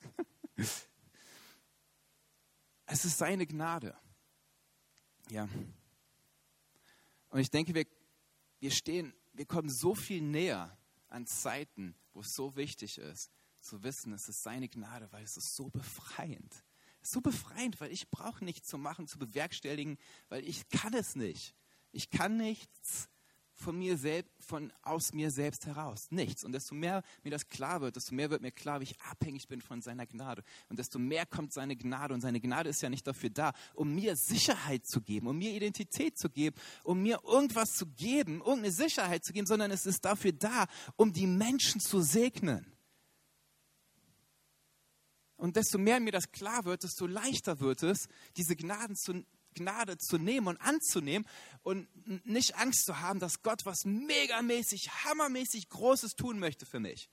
es 2.86 3.04
ist 3.04 3.18
seine 3.18 3.46
Gnade. 3.46 3.94
Ja. 5.32 5.48
Und 7.30 7.40
ich 7.40 7.50
denke, 7.50 7.74
wir, 7.74 7.86
wir 8.60 8.70
stehen, 8.70 9.14
wir 9.32 9.46
kommen 9.46 9.70
so 9.70 9.94
viel 9.94 10.20
näher 10.20 10.76
an 11.08 11.26
Zeiten, 11.26 11.94
wo 12.12 12.20
es 12.20 12.34
so 12.34 12.54
wichtig 12.54 12.98
ist, 12.98 13.30
zu 13.58 13.82
wissen, 13.82 14.12
es 14.12 14.28
ist 14.28 14.42
seine 14.42 14.68
Gnade, 14.68 15.10
weil 15.10 15.24
es 15.24 15.38
ist 15.38 15.56
so 15.56 15.70
befreiend. 15.70 16.52
Es 17.00 17.08
ist 17.08 17.12
so 17.14 17.22
befreiend, 17.22 17.80
weil 17.80 17.90
ich 17.92 18.10
brauche 18.10 18.44
nichts 18.44 18.68
zu 18.68 18.76
machen, 18.76 19.08
zu 19.08 19.18
bewerkstelligen, 19.18 19.96
weil 20.28 20.46
ich 20.46 20.68
kann 20.68 20.92
es 20.92 21.16
nicht. 21.16 21.54
Ich 21.92 22.10
kann 22.10 22.36
nichts 22.36 23.08
von 23.62 23.78
mir 23.78 23.96
selbst, 23.96 24.30
von 24.40 24.72
aus 24.82 25.12
mir 25.12 25.30
selbst 25.30 25.66
heraus. 25.66 26.08
Nichts. 26.10 26.44
Und 26.44 26.52
desto 26.52 26.74
mehr 26.74 27.02
mir 27.22 27.30
das 27.30 27.48
klar 27.48 27.80
wird, 27.80 27.96
desto 27.96 28.14
mehr 28.14 28.28
wird 28.30 28.42
mir 28.42 28.50
klar, 28.50 28.80
wie 28.80 28.84
ich 28.84 29.00
abhängig 29.00 29.48
bin 29.48 29.62
von 29.62 29.80
seiner 29.80 30.06
Gnade. 30.06 30.42
Und 30.68 30.78
desto 30.78 30.98
mehr 30.98 31.24
kommt 31.24 31.52
seine 31.52 31.76
Gnade. 31.76 32.12
Und 32.12 32.20
seine 32.20 32.40
Gnade 32.40 32.68
ist 32.68 32.82
ja 32.82 32.90
nicht 32.90 33.06
dafür 33.06 33.30
da, 33.30 33.52
um 33.74 33.94
mir 33.94 34.16
Sicherheit 34.16 34.86
zu 34.86 35.00
geben, 35.00 35.28
um 35.28 35.38
mir 35.38 35.52
Identität 35.52 36.18
zu 36.18 36.28
geben, 36.28 36.56
um 36.82 37.00
mir 37.00 37.20
irgendwas 37.24 37.70
zu 37.70 37.86
geben, 37.86 38.40
irgendeine 38.40 38.72
Sicherheit 38.72 39.24
zu 39.24 39.32
geben, 39.32 39.46
sondern 39.46 39.70
es 39.70 39.86
ist 39.86 40.04
dafür 40.04 40.32
da, 40.32 40.66
um 40.96 41.12
die 41.12 41.26
Menschen 41.26 41.80
zu 41.80 42.02
segnen. 42.02 42.66
Und 45.36 45.56
desto 45.56 45.76
mehr 45.76 45.98
mir 45.98 46.12
das 46.12 46.30
klar 46.30 46.64
wird, 46.64 46.84
desto 46.84 47.06
leichter 47.06 47.58
wird 47.58 47.82
es, 47.82 48.08
diese 48.36 48.54
Gnaden 48.54 48.94
zu, 48.94 49.24
Gnade 49.54 49.98
zu 49.98 50.18
nehmen 50.18 50.48
und 50.48 50.60
anzunehmen 50.60 51.26
und 51.62 51.88
nicht 52.26 52.56
Angst 52.56 52.84
zu 52.84 53.00
haben, 53.00 53.20
dass 53.20 53.42
Gott 53.42 53.64
was 53.64 53.84
megamäßig, 53.84 54.90
hammermäßig 55.04 55.68
Großes 55.68 56.14
tun 56.16 56.38
möchte 56.38 56.66
für 56.66 56.80
mich. 56.80 57.08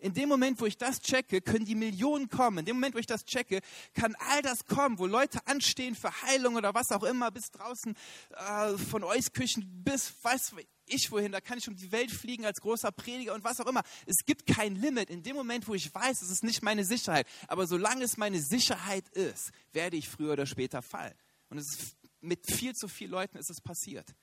In 0.00 0.14
dem 0.14 0.28
Moment, 0.28 0.60
wo 0.60 0.66
ich 0.66 0.78
das 0.78 1.00
checke, 1.00 1.40
können 1.40 1.64
die 1.64 1.74
Millionen 1.74 2.28
kommen. 2.28 2.58
In 2.58 2.64
dem 2.66 2.76
Moment, 2.76 2.94
wo 2.94 3.00
ich 3.00 3.06
das 3.06 3.24
checke, 3.24 3.60
kann 3.94 4.14
all 4.30 4.42
das 4.42 4.64
kommen, 4.64 4.98
wo 5.00 5.06
Leute 5.06 5.40
anstehen 5.46 5.96
für 5.96 6.22
Heilung 6.22 6.54
oder 6.54 6.72
was 6.72 6.92
auch 6.92 7.02
immer, 7.02 7.32
bis 7.32 7.50
draußen 7.50 7.96
äh, 8.30 8.78
von 8.78 9.02
Eusküchen 9.02 9.82
bis 9.82 10.14
weiß 10.22 10.54
ich 10.90 11.10
wohin, 11.10 11.32
da 11.32 11.40
kann 11.40 11.58
ich 11.58 11.68
um 11.68 11.76
die 11.76 11.92
Welt 11.92 12.10
fliegen 12.10 12.46
als 12.46 12.60
großer 12.60 12.92
Prediger 12.92 13.34
und 13.34 13.44
was 13.44 13.60
auch 13.60 13.66
immer. 13.66 13.82
Es 14.06 14.24
gibt 14.24 14.46
kein 14.46 14.76
Limit. 14.76 15.10
In 15.10 15.22
dem 15.22 15.36
Moment, 15.36 15.68
wo 15.68 15.74
ich 15.74 15.92
weiß, 15.94 16.22
es 16.22 16.30
ist 16.30 16.44
nicht 16.44 16.62
meine 16.62 16.84
Sicherheit, 16.84 17.26
aber 17.46 17.66
solange 17.66 18.04
es 18.04 18.16
meine 18.16 18.40
Sicherheit 18.40 19.06
ist, 19.08 19.50
werde 19.72 19.96
ich 19.96 20.08
früher 20.08 20.32
oder 20.32 20.46
später 20.46 20.80
fallen. 20.80 21.14
Und 21.50 21.58
ist, 21.58 21.96
mit 22.20 22.40
viel 22.50 22.74
zu 22.74 22.88
vielen 22.88 23.12
Leuten 23.12 23.38
ist 23.38 23.50
es 23.50 23.60
passiert. 23.60 24.14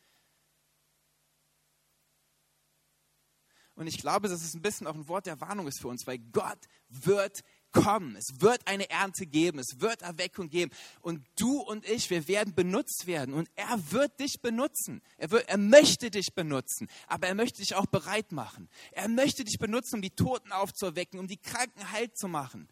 Und 3.76 3.88
ich 3.88 3.98
glaube, 3.98 4.30
dass 4.30 4.42
es 4.42 4.54
ein 4.54 4.62
bisschen 4.62 4.88
auch 4.88 4.96
ein 4.96 5.08
Wort 5.10 5.26
der 5.26 5.42
Warnung 5.42 5.68
ist 5.68 5.82
für 5.82 5.90
uns, 5.90 6.08
weil 6.08 6.18
Gott 6.18 6.60
wird 6.88 7.44
kommen. 7.76 8.16
Es 8.16 8.40
wird 8.40 8.66
eine 8.68 8.90
Ernte 8.90 9.26
geben. 9.26 9.60
Es 9.60 9.82
wird 9.82 10.02
Erweckung 10.02 10.50
geben. 10.50 10.72
Und 11.02 11.26
du 11.38 11.60
und 11.60 11.86
ich, 11.88 12.10
wir 12.10 12.28
werden 12.30 12.56
benutzt 12.56 13.06
werden. 13.06 13.34
Und 13.34 13.50
er 13.56 13.92
wird 13.92 14.20
dich 14.20 14.40
benutzen. 14.42 15.02
Er, 15.18 15.32
wird, 15.32 15.50
er 15.50 15.58
möchte 15.58 16.10
dich 16.10 16.34
benutzen. 16.34 16.88
Aber 17.08 17.28
er 17.28 17.36
möchte 17.36 17.62
dich 17.62 17.76
auch 17.76 17.86
bereit 17.86 18.32
machen. 18.32 18.70
Er 18.92 19.10
möchte 19.10 19.44
dich 19.44 19.60
benutzen, 19.60 19.96
um 19.96 20.02
die 20.02 20.16
Toten 20.16 20.54
aufzuerwecken, 20.54 21.20
um 21.20 21.28
die 21.28 21.38
Kranken 21.38 21.92
heil 21.92 22.12
zu 22.14 22.30
machen. 22.30 22.70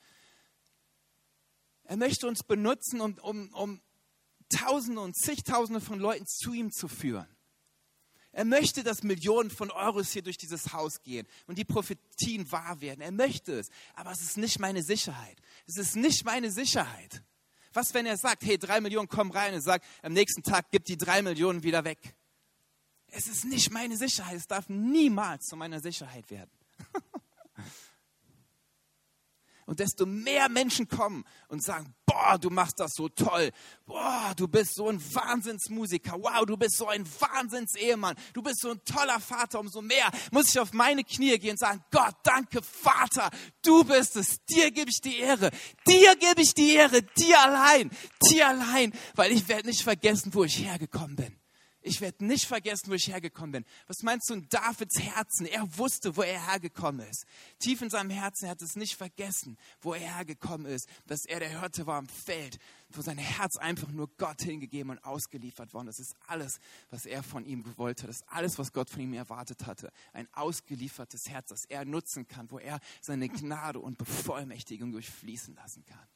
Er 1.84 1.98
möchte 1.98 2.28
uns 2.28 2.44
benutzen, 2.44 3.02
um, 3.02 3.18
um, 3.20 3.54
um 3.54 3.82
Tausende 4.50 5.02
und 5.02 5.16
zigtausende 5.16 5.82
von 5.82 6.00
Leuten 6.00 6.26
zu 6.26 6.54
ihm 6.54 6.72
zu 6.72 6.88
führen. 6.88 7.28
Er 8.32 8.46
möchte, 8.46 8.84
dass 8.84 9.04
Millionen 9.04 9.52
von 9.52 9.70
Euros 9.70 10.12
hier 10.12 10.24
durch 10.24 10.38
dieses 10.38 10.74
Haus 10.74 11.04
gehen 11.04 11.28
und 11.46 11.60
die 11.60 11.66
Prophetien 11.66 12.52
wahr 12.52 12.82
werden. 12.82 13.02
Er 13.02 13.12
möchte 13.12 13.60
es, 13.60 13.70
aber 13.94 14.12
es 14.12 14.22
ist 14.22 14.38
nicht 14.38 14.60
meine 14.60 14.82
Sicherheit. 14.82 15.38
Es 15.68 15.78
ist 15.78 15.96
nicht 15.96 16.26
meine 16.26 16.52
Sicherheit. 16.52 17.22
Was, 17.74 17.94
wenn 17.94 18.08
er 18.08 18.18
sagt, 18.18 18.44
hey, 18.44 18.58
drei 18.58 18.82
Millionen 18.82 19.08
kommen 19.08 19.32
rein 19.32 19.54
und 19.54 19.62
sagt, 19.62 19.86
am 20.02 20.14
nächsten 20.14 20.42
Tag 20.42 20.72
gibt 20.72 20.88
die 20.88 20.98
drei 20.98 21.22
Millionen 21.22 21.62
wieder 21.62 21.84
weg? 21.84 22.16
Es 23.08 23.28
ist 23.28 23.46
nicht 23.46 23.72
meine 23.72 23.98
Sicherheit. 23.98 24.36
Es 24.36 24.48
darf 24.48 24.68
niemals 24.68 25.46
zu 25.46 25.56
meiner 25.56 25.80
Sicherheit 25.80 26.30
werden. 26.32 26.52
Und 29.66 29.80
desto 29.80 30.06
mehr 30.06 30.50
Menschen 30.50 30.88
kommen 30.88 31.24
und 31.48 31.64
sagen, 31.64 31.94
boah, 32.06 32.38
du 32.38 32.50
machst 32.50 32.80
das 32.80 32.94
so 32.96 33.10
toll. 33.10 33.52
Boah, 33.86 34.34
du 34.36 34.48
bist 34.48 34.76
so 34.76 34.90
ein 34.90 35.02
Wahnsinnsmusiker. 35.14 36.14
Wow, 36.14 36.46
du 36.46 36.58
bist 36.58 36.78
so 36.78 36.88
ein 36.88 37.06
Wahnsinnsehemann. 37.06 38.16
Du 38.34 38.42
bist 38.42 38.62
so 38.62 38.72
ein 38.72 38.84
toller 38.84 39.20
Vater. 39.20 39.60
Umso 39.60 39.82
mehr 39.82 40.10
muss 40.32 40.50
ich 40.50 40.60
auf 40.60 40.74
meine 40.74 41.04
Knie 41.04 41.38
gehen 41.40 41.52
und 41.52 41.60
sagen, 41.60 41.84
Gott, 41.92 42.16
danke 42.24 42.62
Vater. 42.62 43.30
Du 43.62 43.84
bist 43.84 44.16
es. 44.16 44.44
Dir 44.46 44.72
gebe 44.72 44.90
ich 44.90 45.02
die 45.02 45.20
Ehre. 45.20 45.52
Dir 45.88 46.16
gebe 46.16 46.42
ich 46.42 46.54
die 46.54 46.74
Ehre. 46.74 47.02
Dir 47.02 47.40
allein. 47.40 47.92
Dir 48.30 48.48
allein. 48.50 48.94
Weil 49.16 49.32
ich 49.32 49.48
werde 49.48 49.68
nicht 49.68 49.84
vergessen, 49.84 50.34
wo 50.34 50.44
ich 50.44 50.60
hergekommen 50.60 51.16
bin. 51.16 51.43
Ich 51.86 52.00
werde 52.00 52.24
nicht 52.24 52.46
vergessen, 52.46 52.90
wo 52.90 52.94
ich 52.94 53.10
hergekommen 53.10 53.52
bin. 53.52 53.66
Was 53.88 54.04
meinst 54.04 54.30
du 54.30 54.36
in 54.36 54.48
Davids 54.48 54.98
Herzen? 55.00 55.46
Er 55.46 55.78
wusste, 55.78 56.16
wo 56.16 56.22
er 56.22 56.48
hergekommen 56.48 57.06
ist. 57.06 57.26
Tief 57.60 57.82
in 57.82 57.90
seinem 57.90 58.10
Herzen, 58.10 58.46
er 58.46 58.52
hat 58.52 58.62
es 58.62 58.78
nicht 58.78 58.96
vergessen, 58.96 59.58
wo 59.82 59.94
er 59.94 60.16
hergekommen 60.16 60.66
ist. 60.66 60.88
Dass 61.08 61.26
er 61.26 61.42
der 61.42 61.60
Hirte 61.60 61.86
war 61.86 61.98
am 61.98 62.08
Feld, 62.08 62.58
wo 62.90 63.02
sein 63.02 63.18
Herz 63.18 63.58
einfach 63.58 63.90
nur 63.90 64.08
Gott 64.16 64.42
hingegeben 64.42 64.92
und 64.92 65.04
ausgeliefert 65.04 65.74
worden. 65.74 65.88
Das 65.88 66.00
ist 66.00 66.16
alles, 66.26 66.60
was 66.90 67.06
er 67.06 67.22
von 67.22 67.46
ihm 67.46 67.64
gewollt 67.64 68.02
hat. 68.02 68.08
Das 68.08 68.22
ist 68.22 68.30
alles, 68.30 68.58
was 68.58 68.72
Gott 68.72 68.90
von 68.90 69.02
ihm 69.02 69.14
erwartet 69.14 69.66
hatte. 69.66 69.92
Ein 70.14 70.30
ausgeliefertes 70.32 71.28
Herz, 71.28 71.50
das 71.50 71.66
er 71.66 71.84
nutzen 71.84 72.30
kann, 72.30 72.50
wo 72.50 72.60
er 72.60 72.80
seine 73.02 73.28
Gnade 73.28 73.80
und 73.80 73.98
Bevollmächtigung 73.98 74.94
durchfließen 74.94 75.54
lassen 75.56 75.84
kann. 75.86 76.08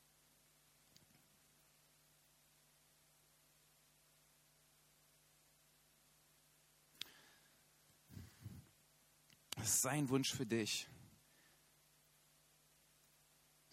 Was 9.67 9.73
ist 9.73 9.81
sein 9.81 10.07
Wunsch 10.07 10.33
für 10.33 10.45
dich? 10.45 10.87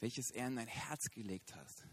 Welches 0.00 0.32
er 0.32 0.48
in 0.48 0.56
dein 0.56 0.66
Herz 0.66 1.08
gelegt 1.08 1.54
hat, 1.54 1.86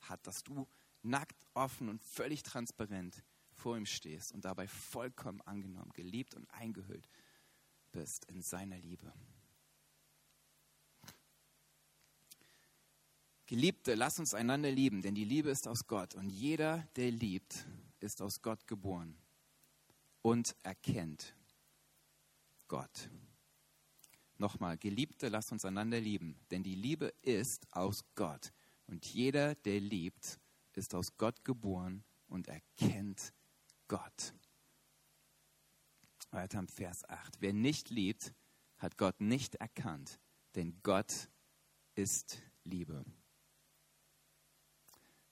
hat, 0.00 0.26
dass 0.26 0.42
du 0.44 0.66
nackt, 1.02 1.44
offen 1.52 1.90
und 1.90 2.02
völlig 2.02 2.42
transparent 2.42 3.22
vor 3.52 3.76
ihm 3.76 3.84
stehst 3.84 4.32
und 4.32 4.46
dabei 4.46 4.66
vollkommen 4.66 5.42
angenommen, 5.42 5.92
geliebt 5.92 6.34
und 6.34 6.50
eingehüllt 6.52 7.06
bist 7.92 8.24
in 8.30 8.40
seiner 8.40 8.78
Liebe. 8.78 9.12
Geliebte, 13.44 13.94
lass 13.94 14.18
uns 14.18 14.32
einander 14.32 14.70
lieben, 14.70 15.02
denn 15.02 15.14
die 15.14 15.26
Liebe 15.26 15.50
ist 15.50 15.68
aus 15.68 15.86
Gott 15.86 16.14
und 16.14 16.30
jeder, 16.30 16.88
der 16.96 17.10
liebt, 17.10 17.66
ist 18.00 18.22
aus 18.22 18.40
Gott 18.40 18.66
geboren 18.66 19.18
und 20.22 20.56
erkennt 20.62 21.36
Gott. 22.68 23.10
Nochmal, 24.38 24.76
Geliebte, 24.78 25.28
lasst 25.28 25.52
uns 25.52 25.64
einander 25.64 26.00
lieben, 26.00 26.36
denn 26.50 26.62
die 26.62 26.74
Liebe 26.74 27.14
ist 27.22 27.66
aus 27.72 28.04
Gott. 28.14 28.52
Und 28.86 29.06
jeder, 29.06 29.54
der 29.54 29.80
liebt, 29.80 30.40
ist 30.72 30.94
aus 30.94 31.16
Gott 31.16 31.44
geboren 31.44 32.04
und 32.26 32.48
erkennt 32.48 33.32
Gott. 33.86 34.34
Weiter 36.30 36.58
im 36.58 36.68
Vers 36.68 37.08
8. 37.08 37.40
Wer 37.40 37.52
nicht 37.52 37.90
liebt, 37.90 38.34
hat 38.78 38.98
Gott 38.98 39.20
nicht 39.20 39.54
erkannt, 39.56 40.18
denn 40.56 40.80
Gott 40.82 41.30
ist 41.94 42.42
Liebe. 42.64 43.04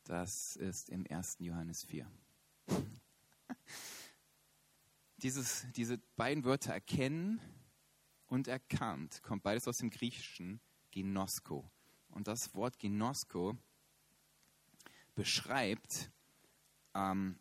Das 0.04 0.56
ist 0.56 0.90
im 0.90 1.06
1. 1.08 1.38
Johannes 1.40 1.84
4. 1.84 2.10
Dieses, 5.18 5.66
diese 5.76 5.98
beiden 6.16 6.44
Wörter 6.44 6.72
erkennen 6.72 7.40
und 8.32 8.48
erkannt 8.48 9.22
kommt 9.22 9.42
beides 9.42 9.68
aus 9.68 9.76
dem 9.76 9.90
Griechischen 9.90 10.58
Genosko. 10.90 11.70
Und 12.08 12.28
das 12.28 12.54
Wort 12.54 12.78
Genosko 12.78 13.58
beschreibt 15.14 16.10
ähm, 16.94 17.38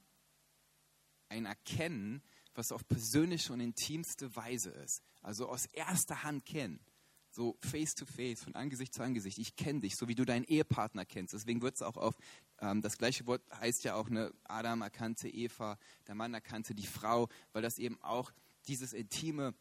ein 1.29 1.45
Erkennen, 1.45 2.21
was 2.55 2.73
auf 2.73 2.85
persönliche 2.89 3.53
und 3.53 3.61
intimste 3.61 4.35
Weise 4.35 4.71
ist. 4.71 5.01
Also 5.21 5.47
aus 5.47 5.65
erster 5.67 6.23
Hand 6.23 6.43
kennen. 6.43 6.81
So 7.29 7.57
face 7.61 7.95
to 7.95 8.05
face, 8.05 8.43
von 8.43 8.55
Angesicht 8.55 8.93
zu 8.93 9.01
Angesicht. 9.01 9.37
Ich 9.37 9.55
kenne 9.55 9.79
dich, 9.79 9.95
so 9.95 10.09
wie 10.09 10.15
du 10.15 10.25
deinen 10.25 10.43
Ehepartner 10.43 11.05
kennst. 11.05 11.33
Deswegen 11.33 11.61
wird 11.61 11.75
es 11.75 11.81
auch 11.81 11.95
auf, 11.95 12.17
ähm, 12.59 12.81
das 12.81 12.97
gleiche 12.97 13.25
Wort 13.27 13.41
heißt 13.53 13.85
ja 13.85 13.95
auch, 13.95 14.09
ne, 14.09 14.33
Adam 14.43 14.81
erkannte 14.81 15.29
Eva, 15.29 15.77
der 16.07 16.15
Mann 16.15 16.33
erkannte 16.33 16.75
die 16.75 16.85
Frau, 16.85 17.29
weil 17.53 17.61
das 17.61 17.77
eben 17.77 17.97
auch 18.01 18.33
dieses 18.67 18.91
intime 18.91 19.55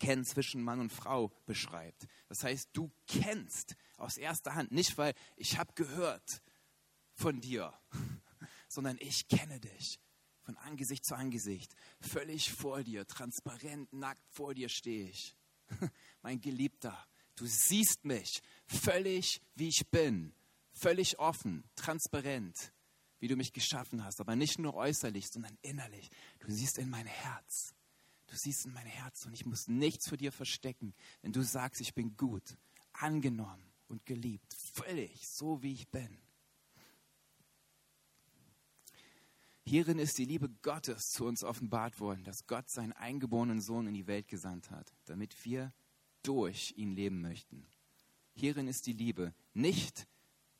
Kennen 0.00 0.24
zwischen 0.24 0.64
Mann 0.64 0.80
und 0.80 0.90
Frau 0.90 1.30
beschreibt. 1.46 2.08
Das 2.28 2.42
heißt, 2.42 2.70
du 2.72 2.90
kennst 3.06 3.76
aus 3.98 4.16
erster 4.16 4.56
Hand, 4.56 4.72
nicht 4.72 4.98
weil 4.98 5.14
ich 5.36 5.58
habe 5.58 5.72
gehört 5.74 6.42
von 7.14 7.40
dir, 7.40 7.72
sondern 8.68 8.96
ich 8.98 9.28
kenne 9.28 9.60
dich 9.60 10.00
von 10.42 10.56
Angesicht 10.56 11.04
zu 11.04 11.14
Angesicht, 11.14 11.76
völlig 12.00 12.50
vor 12.50 12.82
dir, 12.82 13.06
transparent, 13.06 13.92
nackt 13.92 14.26
vor 14.30 14.54
dir 14.54 14.68
stehe 14.68 15.08
ich. 15.08 15.36
Mein 16.22 16.40
Geliebter, 16.40 16.98
du 17.36 17.46
siehst 17.46 18.04
mich 18.04 18.42
völlig 18.66 19.40
wie 19.54 19.68
ich 19.68 19.86
bin, 19.90 20.34
völlig 20.72 21.18
offen, 21.18 21.62
transparent, 21.76 22.72
wie 23.20 23.28
du 23.28 23.36
mich 23.36 23.52
geschaffen 23.52 24.02
hast, 24.04 24.20
aber 24.20 24.34
nicht 24.34 24.58
nur 24.58 24.74
äußerlich, 24.74 25.28
sondern 25.28 25.56
innerlich. 25.62 26.10
Du 26.40 26.50
siehst 26.50 26.78
in 26.78 26.88
mein 26.88 27.06
Herz. 27.06 27.74
Du 28.30 28.36
siehst 28.36 28.64
in 28.64 28.72
mein 28.72 28.86
Herz 28.86 29.26
und 29.26 29.32
ich 29.32 29.44
muss 29.44 29.66
nichts 29.66 30.08
für 30.08 30.16
dir 30.16 30.30
verstecken, 30.30 30.94
wenn 31.20 31.32
du 31.32 31.42
sagst, 31.42 31.80
ich 31.80 31.94
bin 31.94 32.16
gut, 32.16 32.56
angenommen 32.92 33.64
und 33.88 34.06
geliebt, 34.06 34.54
völlig 34.54 35.26
so 35.28 35.62
wie 35.62 35.72
ich 35.72 35.88
bin. 35.88 36.16
Hierin 39.64 39.98
ist 39.98 40.16
die 40.18 40.24
Liebe 40.24 40.48
Gottes 40.62 41.10
zu 41.10 41.24
uns 41.26 41.42
offenbart 41.42 41.98
worden, 41.98 42.22
dass 42.22 42.46
Gott 42.46 42.70
seinen 42.70 42.92
eingeborenen 42.92 43.60
Sohn 43.60 43.88
in 43.88 43.94
die 43.94 44.06
Welt 44.06 44.28
gesandt 44.28 44.70
hat, 44.70 44.94
damit 45.06 45.44
wir 45.44 45.72
durch 46.22 46.74
ihn 46.76 46.92
leben 46.92 47.20
möchten. 47.20 47.66
Hierin 48.34 48.68
ist 48.68 48.86
die 48.86 48.92
Liebe 48.92 49.34
nicht, 49.54 50.06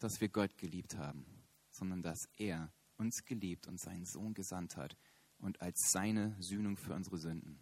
dass 0.00 0.20
wir 0.20 0.28
Gott 0.28 0.59
geliebt 0.59 0.96
haben, 0.96 1.24
sondern 1.70 2.02
dass 2.02 2.28
er 2.37 2.72
uns 2.96 3.24
geliebt 3.24 3.68
und 3.68 3.78
seinen 3.78 4.04
Sohn 4.04 4.35
gesandt 4.35 4.76
hat, 4.76 4.96
und 5.40 5.61
als 5.61 5.90
seine 5.90 6.37
Sühnung 6.40 6.76
für 6.76 6.94
unsere 6.94 7.18
Sünden. 7.18 7.59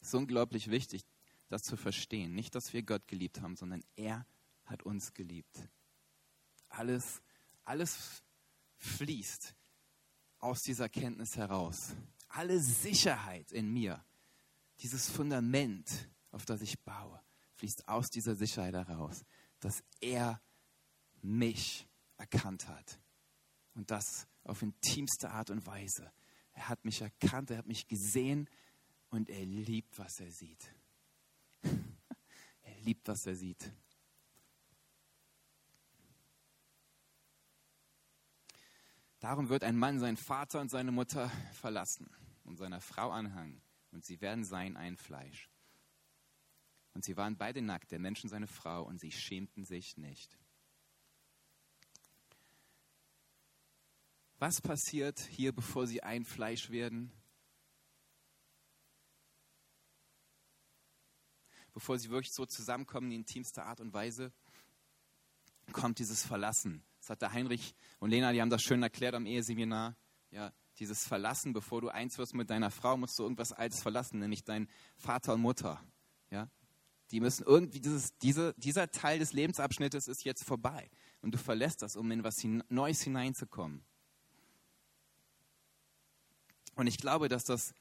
Es 0.00 0.08
ist 0.08 0.14
unglaublich 0.14 0.70
wichtig, 0.70 1.02
das 1.48 1.62
zu 1.62 1.76
verstehen. 1.76 2.34
Nicht, 2.34 2.54
dass 2.54 2.72
wir 2.72 2.82
Gott 2.82 3.06
geliebt 3.08 3.40
haben, 3.40 3.56
sondern 3.56 3.82
er 3.96 4.26
hat 4.64 4.82
uns 4.82 5.14
geliebt. 5.14 5.68
Alles, 6.68 7.22
alles 7.64 8.22
fließt 8.76 9.54
aus 10.38 10.62
dieser 10.62 10.88
Kenntnis 10.88 11.36
heraus. 11.36 11.94
Alle 12.28 12.60
Sicherheit 12.60 13.50
in 13.52 13.72
mir, 13.72 14.04
dieses 14.80 15.08
Fundament, 15.08 16.10
auf 16.32 16.44
das 16.44 16.60
ich 16.60 16.78
baue, 16.80 17.20
fließt 17.54 17.88
aus 17.88 18.08
dieser 18.08 18.34
Sicherheit 18.34 18.74
heraus, 18.74 19.24
dass 19.60 19.82
er 20.00 20.42
mich 21.22 21.88
erkannt 22.18 22.68
hat. 22.68 23.00
Und 23.74 23.90
das 23.90 24.26
auf 24.44 24.62
intimste 24.62 25.30
Art 25.30 25.50
und 25.50 25.66
Weise. 25.66 26.12
Er 26.52 26.68
hat 26.68 26.84
mich 26.84 27.00
erkannt, 27.00 27.50
er 27.50 27.58
hat 27.58 27.66
mich 27.66 27.88
gesehen 27.88 28.48
und 29.10 29.28
er 29.28 29.44
liebt, 29.44 29.98
was 29.98 30.20
er 30.20 30.30
sieht. 30.30 30.72
er 31.62 32.80
liebt, 32.82 33.08
was 33.08 33.26
er 33.26 33.36
sieht. 33.36 33.72
Darum 39.24 39.48
wird 39.48 39.64
ein 39.64 39.78
Mann 39.78 39.98
seinen 39.98 40.18
Vater 40.18 40.60
und 40.60 40.70
seine 40.70 40.92
Mutter 40.92 41.30
verlassen 41.54 42.10
und 42.44 42.58
seiner 42.58 42.82
Frau 42.82 43.10
anhangen, 43.10 43.62
und 43.90 44.04
sie 44.04 44.20
werden 44.20 44.44
sein 44.44 44.76
ein 44.76 44.98
Fleisch. 44.98 45.48
Und 46.92 47.04
sie 47.04 47.16
waren 47.16 47.36
beide 47.36 47.62
nackt, 47.62 47.90
der 47.90 47.98
Mensch 47.98 48.22
und 48.22 48.28
seine 48.28 48.46
Frau, 48.46 48.82
und 48.84 49.00
sie 49.00 49.10
schämten 49.10 49.64
sich 49.64 49.96
nicht. 49.96 50.38
Was 54.44 54.60
passiert 54.60 55.20
hier, 55.20 55.54
bevor 55.54 55.86
sie 55.86 56.02
ein 56.02 56.26
Fleisch 56.26 56.68
werden? 56.68 57.10
Bevor 61.72 61.98
sie 61.98 62.10
wirklich 62.10 62.34
so 62.34 62.44
zusammenkommen 62.44 63.10
in 63.10 63.20
intimster 63.20 63.64
Art 63.64 63.80
und 63.80 63.94
Weise, 63.94 64.34
kommt 65.72 65.98
dieses 65.98 66.26
Verlassen. 66.26 66.84
Das 67.00 67.08
hat 67.08 67.22
der 67.22 67.32
Heinrich 67.32 67.74
und 68.00 68.10
Lena, 68.10 68.32
die 68.32 68.42
haben 68.42 68.50
das 68.50 68.60
schön 68.60 68.82
erklärt 68.82 69.14
am 69.14 69.24
Eheseminar. 69.24 69.96
Ja, 70.30 70.52
dieses 70.78 71.06
Verlassen, 71.06 71.54
bevor 71.54 71.80
du 71.80 71.88
eins 71.88 72.18
wirst 72.18 72.34
mit 72.34 72.50
deiner 72.50 72.70
Frau, 72.70 72.98
musst 72.98 73.18
du 73.18 73.22
irgendwas 73.22 73.52
Altes 73.52 73.80
verlassen, 73.80 74.18
nämlich 74.18 74.44
dein 74.44 74.68
Vater 74.98 75.32
und 75.32 75.40
Mutter. 75.40 75.82
Ja, 76.30 76.50
die 77.12 77.20
müssen 77.20 77.44
irgendwie, 77.46 77.80
dieses, 77.80 78.18
diese, 78.18 78.52
dieser 78.58 78.90
Teil 78.90 79.18
des 79.18 79.32
Lebensabschnittes 79.32 80.06
ist 80.06 80.22
jetzt 80.22 80.44
vorbei. 80.44 80.90
Und 81.22 81.32
du 81.32 81.38
verlässt 81.38 81.80
das, 81.80 81.96
um 81.96 82.10
in 82.10 82.24
was 82.24 82.44
Neues 82.68 83.00
hineinzukommen. 83.00 83.86
Und 86.74 86.86
ich 86.86 86.98
glaube, 86.98 87.28
dass 87.28 87.44
das, 87.44 87.74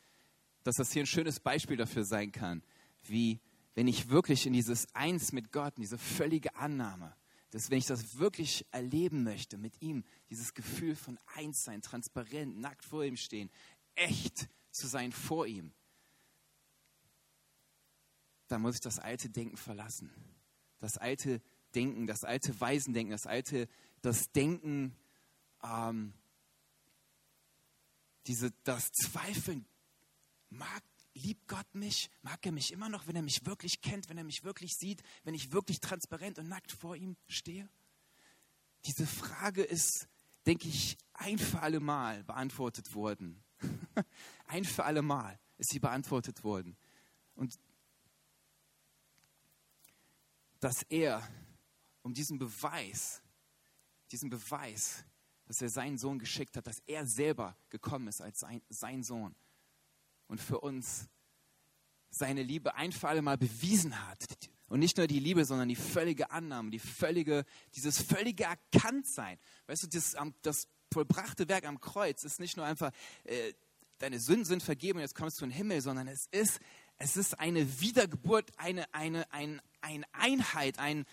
dass 0.63 0.75
das 0.75 0.91
hier 0.91 1.03
ein 1.03 1.07
schönes 1.07 1.39
Beispiel 1.39 1.77
dafür 1.77 2.05
sein 2.05 2.31
kann, 2.31 2.63
wie 3.03 3.39
wenn 3.75 3.87
ich 3.87 4.09
wirklich 4.09 4.45
in 4.45 4.53
dieses 4.53 4.93
Eins 4.93 5.31
mit 5.31 5.51
Gott, 5.51 5.75
in 5.77 5.81
diese 5.81 5.97
völlige 5.97 6.55
Annahme, 6.55 7.15
dass 7.49 7.69
wenn 7.69 7.77
ich 7.77 7.85
das 7.85 8.17
wirklich 8.17 8.65
erleben 8.71 9.23
möchte 9.23 9.57
mit 9.57 9.81
ihm, 9.81 10.03
dieses 10.29 10.53
Gefühl 10.53 10.95
von 10.95 11.19
Einssein, 11.35 11.81
transparent, 11.81 12.59
nackt 12.59 12.83
vor 12.83 13.03
ihm 13.03 13.17
stehen, 13.17 13.49
echt 13.95 14.47
zu 14.71 14.87
sein 14.87 15.11
vor 15.11 15.45
ihm, 15.45 15.71
dann 18.47 18.61
muss 18.61 18.75
ich 18.75 18.81
das 18.81 18.99
alte 18.99 19.29
Denken 19.29 19.57
verlassen. 19.57 20.11
Das 20.79 20.97
alte 20.97 21.41
Denken, 21.75 22.07
das 22.07 22.23
alte 22.23 22.59
Weisendenken, 22.59 23.11
das 23.11 23.25
alte, 23.25 23.67
das 24.01 24.31
Denken, 24.31 24.95
ähm, 25.63 26.13
diese, 28.27 28.51
das 28.63 28.91
Zweifeln, 28.91 29.65
mag, 30.49 30.83
liebt 31.13 31.47
Gott 31.47 31.73
mich? 31.73 32.09
Mag 32.21 32.45
er 32.45 32.51
mich 32.51 32.71
immer 32.71 32.89
noch, 32.89 33.07
wenn 33.07 33.15
er 33.15 33.21
mich 33.21 33.45
wirklich 33.45 33.81
kennt, 33.81 34.09
wenn 34.09 34.17
er 34.17 34.23
mich 34.23 34.43
wirklich 34.43 34.73
sieht, 34.73 35.01
wenn 35.23 35.33
ich 35.33 35.51
wirklich 35.51 35.79
transparent 35.79 36.39
und 36.39 36.47
nackt 36.47 36.71
vor 36.71 36.95
ihm 36.95 37.15
stehe? 37.27 37.69
Diese 38.85 39.07
Frage 39.07 39.63
ist, 39.63 40.07
denke 40.45 40.67
ich, 40.67 40.97
ein 41.13 41.37
für 41.37 41.61
alle 41.61 41.79
Mal 41.79 42.23
beantwortet 42.23 42.93
worden. 42.93 43.41
ein 44.47 44.65
für 44.65 44.83
alle 44.83 45.01
Mal 45.01 45.39
ist 45.57 45.71
sie 45.71 45.79
beantwortet 45.79 46.43
worden. 46.43 46.75
Und 47.35 47.57
dass 50.59 50.83
er 50.83 51.27
um 52.01 52.13
diesen 52.13 52.37
Beweis, 52.37 53.21
diesen 54.11 54.29
Beweis, 54.29 55.03
dass 55.53 55.61
er 55.61 55.69
seinen 55.69 55.99
Sohn 55.99 56.17
geschickt 56.17 56.57
hat, 56.57 56.65
dass 56.65 56.81
er 56.87 57.05
selber 57.05 57.55
gekommen 57.69 58.07
ist 58.07 58.21
als 58.21 58.39
sein, 58.39 58.63
sein 58.69 59.03
Sohn 59.03 59.35
und 60.25 60.41
für 60.41 60.59
uns 60.59 61.07
seine 62.09 62.41
Liebe 62.41 62.73
ein 62.73 62.91
für 62.91 63.07
alle 63.07 63.21
Mal 63.21 63.37
bewiesen 63.37 64.07
hat. 64.09 64.25
Und 64.67 64.79
nicht 64.79 64.97
nur 64.97 65.05
die 65.05 65.19
Liebe, 65.19 65.45
sondern 65.45 65.69
die 65.69 65.75
völlige 65.75 66.31
Annahme, 66.31 66.71
die 66.71 66.79
völlige, 66.79 67.45
dieses 67.75 68.01
völlige 68.01 68.45
Erkanntsein. 68.45 69.37
Weißt 69.67 69.83
du, 69.83 69.87
das, 69.89 70.15
das 70.41 70.67
vollbrachte 70.91 71.47
Werk 71.47 71.67
am 71.67 71.79
Kreuz 71.79 72.23
ist 72.23 72.39
nicht 72.39 72.57
nur 72.57 72.65
einfach, 72.65 72.91
äh, 73.25 73.53
deine 73.99 74.19
Sünden 74.19 74.45
sind 74.45 74.63
vergeben 74.63 74.97
und 74.97 75.01
jetzt 75.01 75.13
kommst 75.13 75.39
du 75.39 75.45
in 75.45 75.51
den 75.51 75.57
Himmel, 75.57 75.81
sondern 75.81 76.07
es 76.07 76.25
ist, 76.31 76.59
es 76.97 77.15
ist 77.15 77.39
eine 77.39 77.79
Wiedergeburt, 77.79 78.49
eine, 78.57 78.91
eine, 78.91 79.31
ein, 79.31 79.61
eine 79.81 80.05
Einheit, 80.13 80.79
ein, 80.79 81.05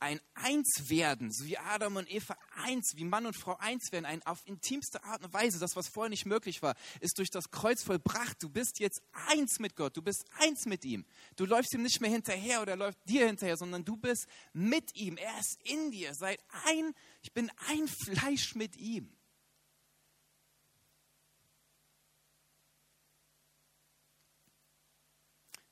ein 0.00 0.20
Einswerden, 0.34 1.32
so 1.32 1.44
wie 1.44 1.58
Adam 1.58 1.96
und 1.96 2.10
Eva 2.10 2.36
eins, 2.64 2.92
wie 2.96 3.04
Mann 3.04 3.26
und 3.26 3.36
Frau 3.36 3.56
eins 3.58 3.90
werden, 3.90 4.04
ein, 4.04 4.22
auf 4.24 4.40
intimste 4.46 5.02
Art 5.04 5.24
und 5.24 5.32
Weise, 5.32 5.58
das, 5.58 5.76
was 5.76 5.88
vorher 5.88 6.10
nicht 6.10 6.26
möglich 6.26 6.62
war, 6.62 6.76
ist 7.00 7.18
durch 7.18 7.30
das 7.30 7.50
Kreuz 7.50 7.82
vollbracht. 7.82 8.42
Du 8.42 8.48
bist 8.48 8.78
jetzt 8.78 9.02
eins 9.28 9.58
mit 9.58 9.76
Gott, 9.76 9.96
du 9.96 10.02
bist 10.02 10.24
eins 10.38 10.66
mit 10.66 10.84
ihm. 10.84 11.04
Du 11.36 11.46
läufst 11.46 11.74
ihm 11.74 11.82
nicht 11.82 12.00
mehr 12.00 12.10
hinterher 12.10 12.62
oder 12.62 12.76
läuft 12.76 12.98
dir 13.08 13.26
hinterher, 13.26 13.56
sondern 13.56 13.84
du 13.84 13.96
bist 13.96 14.26
mit 14.52 14.94
ihm. 14.94 15.16
Er 15.16 15.38
ist 15.38 15.58
in 15.64 15.90
dir. 15.90 16.14
Seid 16.14 16.40
ein, 16.66 16.94
ich 17.22 17.32
bin 17.32 17.50
ein 17.68 17.88
Fleisch 17.88 18.54
mit 18.54 18.76
ihm. 18.76 19.12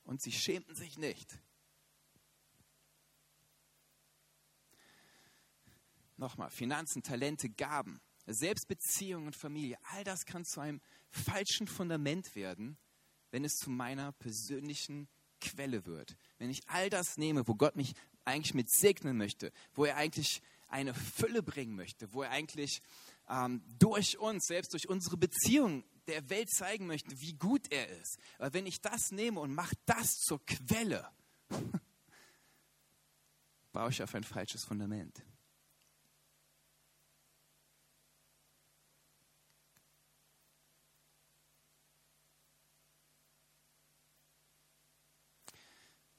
Und 0.03 0.21
sie 0.21 0.31
schämten 0.31 0.73
sich 0.73 0.97
nicht 0.97 1.37
Nochmal, 6.17 6.49
Finanzen, 6.49 7.03
Talente, 7.03 7.49
Gaben, 7.49 8.01
Selbstbeziehung 8.25 9.27
und 9.27 9.35
Familie, 9.35 9.77
all 9.93 10.03
das 10.03 10.25
kann 10.25 10.45
zu 10.45 10.59
einem 10.59 10.81
falschen 11.09 11.67
Fundament 11.67 12.35
werden, 12.35 12.77
wenn 13.31 13.45
es 13.45 13.55
zu 13.55 13.69
meiner 13.69 14.11
persönlichen 14.13 15.07
Quelle 15.39 15.85
wird. 15.85 16.17
Wenn 16.37 16.49
ich 16.49 16.67
all 16.67 16.89
das 16.89 17.17
nehme, 17.17 17.47
wo 17.47 17.55
Gott 17.55 17.75
mich 17.75 17.93
eigentlich 18.25 18.53
mit 18.53 18.69
segnen 18.69 19.17
möchte, 19.17 19.51
wo 19.73 19.85
er 19.85 19.95
eigentlich 19.95 20.41
eine 20.67 20.93
Fülle 20.93 21.43
bringen 21.43 21.75
möchte, 21.75 22.11
wo 22.13 22.23
er 22.23 22.31
eigentlich 22.31 22.81
ähm, 23.29 23.61
durch 23.79 24.17
uns, 24.17 24.47
selbst 24.47 24.73
durch 24.73 24.89
unsere 24.89 25.17
Beziehung 25.17 25.83
der 26.07 26.29
Welt 26.29 26.49
zeigen 26.49 26.87
möchte, 26.87 27.21
wie 27.21 27.33
gut 27.33 27.71
er 27.71 27.87
ist. 27.99 28.17
Aber 28.39 28.53
wenn 28.53 28.65
ich 28.65 28.81
das 28.81 29.11
nehme 29.11 29.39
und 29.39 29.53
mache 29.53 29.75
das 29.85 30.19
zur 30.19 30.43
Quelle, 30.45 31.07
baue 33.71 33.91
ich 33.91 34.01
auf 34.01 34.15
ein 34.15 34.23
falsches 34.23 34.65
Fundament. 34.65 35.23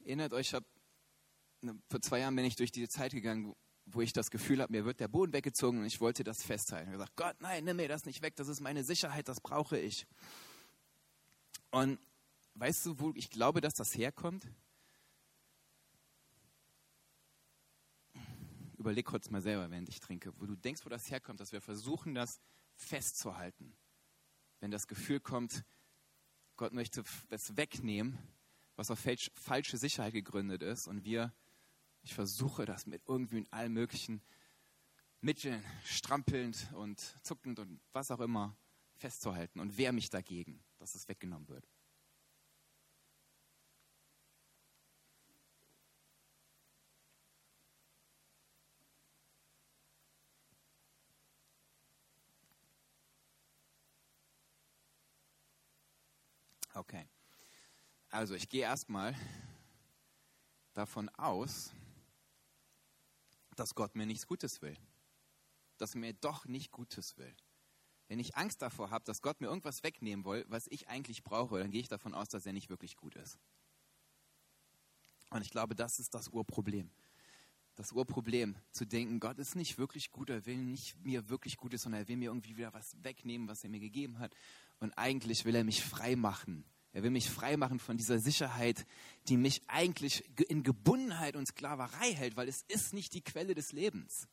Erinnert 0.08 0.32
euch, 0.32 0.54
hab, 0.54 0.64
ne, 1.60 1.78
vor 1.88 2.00
zwei 2.00 2.20
Jahren 2.20 2.34
bin 2.34 2.44
ich 2.44 2.56
durch 2.56 2.72
diese 2.72 2.88
Zeit 2.88 3.12
gegangen, 3.12 3.54
wo 3.84 4.00
ich 4.00 4.12
das 4.12 4.30
Gefühl 4.30 4.60
habe, 4.60 4.72
mir 4.72 4.84
wird 4.84 5.00
der 5.00 5.08
Boden 5.08 5.32
weggezogen 5.32 5.80
und 5.80 5.86
ich 5.86 6.00
wollte 6.00 6.24
das 6.24 6.42
festhalten. 6.42 6.88
Ich 6.88 6.94
habe 6.94 7.04
gesagt, 7.04 7.16
Gott, 7.16 7.40
nein, 7.40 7.64
nimm 7.64 7.76
mir 7.76 7.88
das 7.88 8.04
nicht 8.04 8.22
weg, 8.22 8.34
das 8.36 8.48
ist 8.48 8.60
meine 8.60 8.84
Sicherheit, 8.84 9.28
das 9.28 9.40
brauche 9.40 9.78
ich. 9.78 10.06
Und 11.70 11.98
weißt 12.54 12.86
du, 12.86 12.98
wo 12.98 13.12
ich 13.14 13.30
glaube, 13.30 13.60
dass 13.60 13.74
das 13.74 13.94
herkommt? 13.96 14.46
Überleg 18.78 19.04
kurz 19.04 19.28
mal 19.30 19.42
selber, 19.42 19.70
während 19.70 19.88
ich 19.88 20.00
trinke, 20.00 20.32
wo 20.38 20.46
du 20.46 20.54
denkst, 20.54 20.84
wo 20.84 20.88
das 20.88 21.10
herkommt, 21.10 21.40
dass 21.40 21.52
wir 21.52 21.60
versuchen, 21.60 22.14
das 22.14 22.40
festzuhalten. 22.76 23.76
Wenn 24.60 24.70
das 24.70 24.86
Gefühl 24.86 25.20
kommt, 25.20 25.64
Gott 26.56 26.72
möchte 26.72 27.04
es 27.30 27.56
wegnehmen, 27.56 28.18
was 28.78 28.92
auf 28.92 29.04
falsche 29.34 29.76
Sicherheit 29.76 30.12
gegründet 30.12 30.62
ist. 30.62 30.86
Und 30.86 31.04
wir, 31.04 31.34
ich 32.02 32.14
versuche 32.14 32.64
das 32.64 32.86
mit 32.86 33.02
irgendwie 33.08 33.38
in 33.38 33.52
allen 33.52 33.72
möglichen 33.72 34.22
Mitteln, 35.20 35.64
strampelnd 35.84 36.72
und 36.74 37.00
zuckend 37.24 37.58
und 37.58 37.80
was 37.92 38.12
auch 38.12 38.20
immer 38.20 38.56
festzuhalten 38.94 39.58
und 39.58 39.76
wehre 39.78 39.92
mich 39.92 40.10
dagegen, 40.10 40.62
dass 40.78 40.94
es 40.94 41.08
weggenommen 41.08 41.48
wird. 41.48 41.68
Okay. 56.76 57.08
Also 58.10 58.34
ich 58.34 58.48
gehe 58.48 58.62
erstmal 58.62 59.14
davon 60.72 61.08
aus, 61.10 61.72
dass 63.54 63.74
Gott 63.74 63.96
mir 63.96 64.06
nichts 64.06 64.26
Gutes 64.26 64.62
will. 64.62 64.76
Dass 65.76 65.94
er 65.94 66.00
mir 66.00 66.14
doch 66.14 66.46
nicht 66.46 66.72
Gutes 66.72 67.18
will. 67.18 67.34
Wenn 68.08 68.18
ich 68.18 68.36
Angst 68.36 68.62
davor 68.62 68.90
habe, 68.90 69.04
dass 69.04 69.20
Gott 69.20 69.40
mir 69.40 69.48
irgendwas 69.48 69.82
wegnehmen 69.82 70.24
will, 70.24 70.46
was 70.48 70.66
ich 70.68 70.88
eigentlich 70.88 71.22
brauche, 71.22 71.58
dann 71.58 71.70
gehe 71.70 71.82
ich 71.82 71.88
davon 71.88 72.14
aus, 72.14 72.28
dass 72.28 72.46
er 72.46 72.54
nicht 72.54 72.70
wirklich 72.70 72.96
gut 72.96 73.14
ist. 73.16 73.38
Und 75.30 75.42
ich 75.42 75.50
glaube, 75.50 75.74
das 75.74 75.98
ist 75.98 76.14
das 76.14 76.28
Urproblem. 76.28 76.90
Das 77.74 77.92
Urproblem, 77.92 78.56
zu 78.72 78.86
denken, 78.86 79.20
Gott 79.20 79.38
ist 79.38 79.54
nicht 79.54 79.76
wirklich 79.76 80.10
gut, 80.10 80.30
er 80.30 80.46
will 80.46 80.56
nicht 80.56 80.96
mir 81.04 81.28
wirklich 81.28 81.58
Gutes, 81.58 81.82
sondern 81.82 82.02
er 82.02 82.08
will 82.08 82.16
mir 82.16 82.30
irgendwie 82.30 82.56
wieder 82.56 82.72
was 82.72 82.96
wegnehmen, 83.04 83.46
was 83.46 83.62
er 83.62 83.70
mir 83.70 83.78
gegeben 83.78 84.18
hat. 84.18 84.34
Und 84.80 84.96
eigentlich 84.96 85.44
will 85.44 85.54
er 85.54 85.64
mich 85.64 85.84
frei 85.84 86.16
machen 86.16 86.64
er 86.98 87.04
will 87.04 87.10
mich 87.10 87.30
freimachen 87.30 87.78
von 87.78 87.96
dieser 87.96 88.18
Sicherheit, 88.18 88.84
die 89.28 89.36
mich 89.36 89.62
eigentlich 89.68 90.24
in 90.48 90.64
Gebundenheit 90.64 91.36
und 91.36 91.46
Sklaverei 91.46 92.12
hält, 92.12 92.36
weil 92.36 92.48
es 92.48 92.64
ist 92.66 92.92
nicht 92.92 93.14
die 93.14 93.22
Quelle 93.22 93.54
des 93.54 93.70
Lebens. 93.70 94.26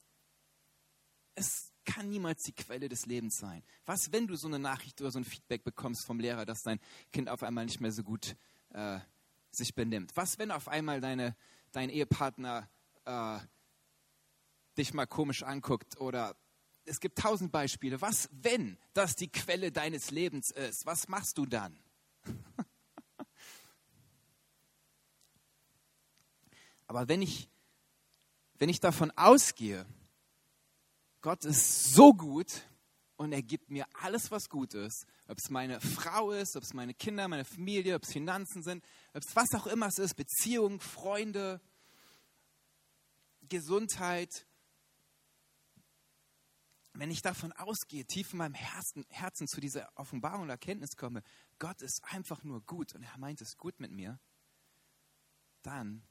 Es 1.36 1.72
kann 1.86 2.10
niemals 2.10 2.42
die 2.42 2.54
Quelle 2.54 2.90
des 2.90 3.06
Lebens 3.06 3.38
sein. 3.38 3.62
Was, 3.86 4.12
wenn 4.12 4.26
du 4.26 4.36
so 4.36 4.48
eine 4.48 4.58
Nachricht 4.58 5.00
oder 5.00 5.12
so 5.12 5.20
ein 5.20 5.26
Feedback 5.26 5.64
bekommst 5.64 6.06
vom 6.06 6.20
Lehrer, 6.20 6.44
dass 6.44 6.64
dein 6.64 6.80
Kind 7.14 7.30
auf 7.30 7.44
einmal 7.44 7.66
nicht 7.66 7.82
mehr 7.82 7.92
so 7.92 8.02
gut 8.02 8.36
äh, 8.70 8.98
sich 9.52 9.76
benimmt? 9.76 10.14
Was, 10.16 10.40
wenn 10.40 10.50
auf 10.50 10.68
einmal 10.68 11.02
deine, 11.02 11.36
dein 11.72 11.92
Ehepartner 11.92 12.68
äh, 13.06 13.38
dich 14.76 14.92
mal 14.96 15.06
komisch 15.06 15.44
anguckt 15.44 16.02
oder 16.02 16.36
es 16.86 17.00
gibt 17.00 17.20
tausend 17.20 17.52
Beispiele. 17.52 18.02
Was, 18.02 18.28
wenn 18.32 18.80
das 18.94 19.16
die 19.16 19.32
Quelle 19.32 19.72
deines 19.72 20.10
Lebens 20.10 20.50
ist? 20.50 20.88
Was 20.88 21.08
machst 21.08 21.38
du 21.38 21.46
dann? 21.46 21.85
Aber 26.88 27.08
wenn 27.08 27.22
ich, 27.22 27.50
wenn 28.58 28.70
ich 28.70 28.80
davon 28.80 29.12
ausgehe, 29.12 29.86
Gott 31.22 31.44
ist 31.46 31.94
so 31.94 32.14
gut 32.14 32.64
und 33.18 33.32
er 33.32 33.42
gibt 33.42 33.72
mir 33.72 33.88
alles, 33.94 34.30
was 34.32 34.50
gut 34.50 34.74
ist, 34.74 35.06
ob 35.28 35.38
es 35.38 35.50
meine 35.50 35.80
Frau 35.82 36.32
ist, 36.32 36.56
ob 36.56 36.64
es 36.64 36.74
meine 36.74 36.94
Kinder, 36.94 37.28
meine 37.28 37.46
Familie, 37.46 37.96
ob 37.96 38.04
es 38.04 38.12
Finanzen 38.12 38.62
sind, 38.62 38.84
ob 39.14 39.24
es 39.24 39.36
was 39.36 39.54
auch 39.56 39.68
immer 39.68 39.88
es 39.88 39.98
ist, 39.98 40.16
Beziehungen, 40.16 40.80
Freunde, 40.80 41.62
Gesundheit, 43.50 44.46
wenn 46.94 47.12
ich 47.12 47.22
davon 47.22 47.52
ausgehe, 47.54 48.06
tief 48.06 48.32
in 48.32 48.38
meinem 48.38 48.54
Herzen, 48.54 49.06
Herzen 49.10 49.48
zu 49.48 49.60
dieser 49.60 49.90
Offenbarung 49.96 50.44
und 50.44 50.50
Erkenntnis 50.50 50.96
komme, 50.96 51.24
Gott 51.60 51.82
ist 51.82 52.02
einfach 52.04 52.44
nur 52.44 52.62
gut 52.62 52.96
und 52.96 53.04
er 53.04 53.18
meint 53.18 53.42
es 53.42 53.58
gut 53.58 53.80
mit 53.80 53.92
mir, 53.92 54.20
dann 55.62 56.04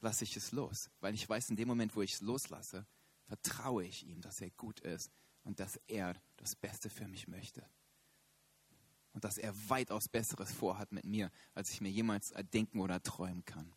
lasse 0.00 0.24
ich 0.24 0.36
es 0.36 0.52
los. 0.52 0.90
Weil 1.00 1.14
ich 1.14 1.28
weiß, 1.28 1.50
in 1.50 1.56
dem 1.56 1.68
Moment, 1.68 1.94
wo 1.96 2.02
ich 2.02 2.14
es 2.14 2.20
loslasse, 2.20 2.86
vertraue 3.26 3.84
ich 3.84 4.06
ihm, 4.06 4.20
dass 4.20 4.40
er 4.40 4.50
gut 4.50 4.80
ist 4.80 5.10
und 5.42 5.60
dass 5.60 5.76
er 5.86 6.20
das 6.36 6.56
Beste 6.56 6.90
für 6.90 7.08
mich 7.08 7.28
möchte. 7.28 7.68
Und 9.12 9.24
dass 9.24 9.38
er 9.38 9.54
weitaus 9.68 10.08
Besseres 10.08 10.52
vorhat 10.52 10.92
mit 10.92 11.04
mir, 11.04 11.30
als 11.54 11.70
ich 11.70 11.80
mir 11.80 11.90
jemals 11.90 12.30
erdenken 12.30 12.80
oder 12.80 13.02
träumen 13.02 13.44
kann. 13.44 13.74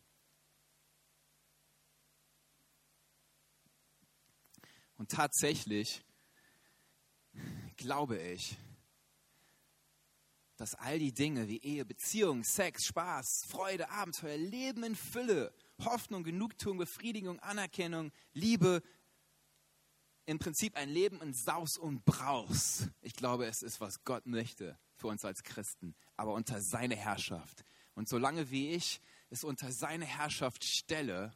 Und 4.96 5.10
tatsächlich 5.10 6.04
glaube 7.76 8.16
ich, 8.18 8.56
dass 10.56 10.74
all 10.76 11.00
die 11.00 11.12
Dinge 11.12 11.48
wie 11.48 11.58
Ehe, 11.58 11.84
Beziehung, 11.84 12.44
Sex, 12.44 12.84
Spaß, 12.84 13.46
Freude, 13.48 13.90
Abenteuer, 13.90 14.36
Leben 14.36 14.84
in 14.84 14.94
Fülle, 14.94 15.52
Hoffnung, 15.82 16.24
Genugtuung, 16.24 16.78
Befriedigung, 16.78 17.40
Anerkennung, 17.40 18.12
Liebe, 18.32 18.82
im 20.26 20.38
Prinzip 20.38 20.76
ein 20.76 20.88
Leben 20.88 21.20
in 21.20 21.34
Saus 21.34 21.76
und 21.76 22.04
Braus. 22.04 22.88
Ich 23.02 23.14
glaube, 23.14 23.46
es 23.46 23.62
ist, 23.62 23.80
was 23.80 24.04
Gott 24.04 24.26
möchte 24.26 24.78
für 24.96 25.08
uns 25.08 25.24
als 25.24 25.42
Christen, 25.42 25.94
aber 26.16 26.32
unter 26.32 26.60
seine 26.60 26.96
Herrschaft. 26.96 27.64
Und 27.94 28.08
solange 28.08 28.50
wie 28.50 28.70
ich 28.70 29.00
es 29.30 29.44
unter 29.44 29.70
seine 29.70 30.06
Herrschaft 30.06 30.64
stelle, 30.64 31.32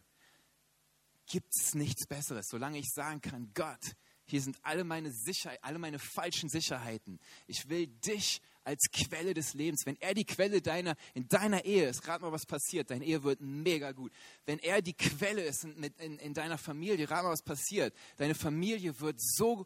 gibt 1.27 1.55
es 1.55 1.75
nichts 1.75 2.07
Besseres. 2.07 2.49
Solange 2.49 2.79
ich 2.79 2.91
sagen 2.91 3.21
kann, 3.21 3.53
Gott, 3.55 3.95
hier 4.25 4.41
sind 4.41 4.59
alle 4.63 4.85
meine 4.85 5.13
Sicherheit, 5.13 5.63
alle 5.63 5.79
meine 5.79 5.99
falschen 5.99 6.49
Sicherheiten. 6.49 7.21
Ich 7.47 7.69
will 7.69 7.87
dich 7.87 8.41
als 8.69 8.91
Quelle 8.93 9.33
des 9.33 9.55
Lebens. 9.55 9.87
Wenn 9.87 9.99
er 9.99 10.13
die 10.13 10.27
Quelle 10.27 10.61
deiner, 10.61 10.95
in 11.15 11.27
deiner 11.27 11.65
Ehe 11.65 11.89
ist, 11.89 12.07
rat 12.07 12.21
mal, 12.21 12.33
was 12.33 12.45
passiert. 12.45 12.91
Deine 12.91 13.05
Ehe 13.05 13.23
wird 13.23 13.41
mega 13.41 13.93
gut. 13.93 14.13
Wenn 14.45 14.59
er 14.59 14.83
die 14.83 14.93
Quelle 14.93 15.43
ist 15.43 15.65
in, 15.65 15.83
in, 15.83 16.19
in 16.19 16.35
deiner 16.35 16.59
Familie, 16.59 17.11
rat 17.11 17.23
mal, 17.23 17.31
was 17.31 17.43
passiert. 17.43 17.95
Deine 18.19 18.35
Familie 18.35 19.01
wird 19.01 19.17
so, 19.21 19.65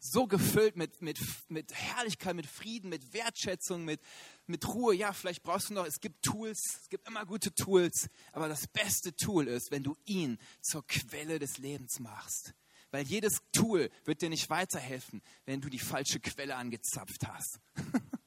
so 0.00 0.26
gefüllt 0.26 0.76
mit, 0.76 1.02
mit, 1.02 1.18
mit 1.48 1.74
Herrlichkeit, 1.74 2.34
mit 2.34 2.46
Frieden, 2.46 2.88
mit 2.88 3.12
Wertschätzung, 3.12 3.84
mit, 3.84 4.00
mit 4.46 4.66
Ruhe. 4.66 4.94
Ja, 4.94 5.12
vielleicht 5.12 5.42
brauchst 5.42 5.68
du 5.68 5.74
noch, 5.74 5.84
es 5.84 6.00
gibt 6.00 6.22
Tools, 6.22 6.58
es 6.82 6.88
gibt 6.88 7.06
immer 7.06 7.26
gute 7.26 7.52
Tools. 7.52 8.08
Aber 8.32 8.48
das 8.48 8.66
beste 8.66 9.14
Tool 9.14 9.46
ist, 9.46 9.70
wenn 9.70 9.82
du 9.82 9.94
ihn 10.06 10.38
zur 10.62 10.86
Quelle 10.86 11.38
des 11.38 11.58
Lebens 11.58 12.00
machst. 12.00 12.54
Weil 12.92 13.04
jedes 13.04 13.42
Tool 13.52 13.90
wird 14.06 14.22
dir 14.22 14.30
nicht 14.30 14.48
weiterhelfen, 14.48 15.20
wenn 15.44 15.60
du 15.60 15.68
die 15.68 15.78
falsche 15.78 16.18
Quelle 16.20 16.56
angezapft 16.56 17.28
hast. 17.28 17.60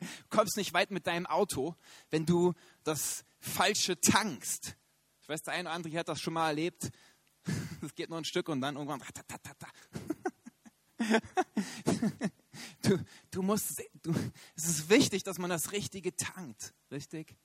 Du 0.00 0.06
kommst 0.36 0.56
nicht 0.56 0.72
weit 0.72 0.90
mit 0.90 1.06
deinem 1.06 1.26
Auto, 1.26 1.76
wenn 2.10 2.26
du 2.26 2.54
das 2.84 3.24
Falsche 3.38 4.00
tankst. 4.00 4.76
Ich 5.22 5.28
weiß, 5.28 5.42
der 5.42 5.54
eine 5.54 5.68
oder 5.68 5.76
andere 5.76 5.98
hat 5.98 6.08
das 6.08 6.20
schon 6.20 6.34
mal 6.34 6.48
erlebt. 6.48 6.90
Es 7.82 7.94
geht 7.94 8.10
nur 8.10 8.18
ein 8.18 8.26
Stück 8.26 8.50
und 8.50 8.60
dann 8.60 8.76
irgendwann. 8.76 9.02
Du, 12.82 12.98
du 13.30 13.42
musst, 13.42 13.82
du, 14.02 14.12
es 14.56 14.64
ist 14.64 14.90
wichtig, 14.90 15.22
dass 15.22 15.38
man 15.38 15.48
das 15.48 15.72
Richtige 15.72 16.14
tankt. 16.14 16.74
Richtig? 16.90 17.36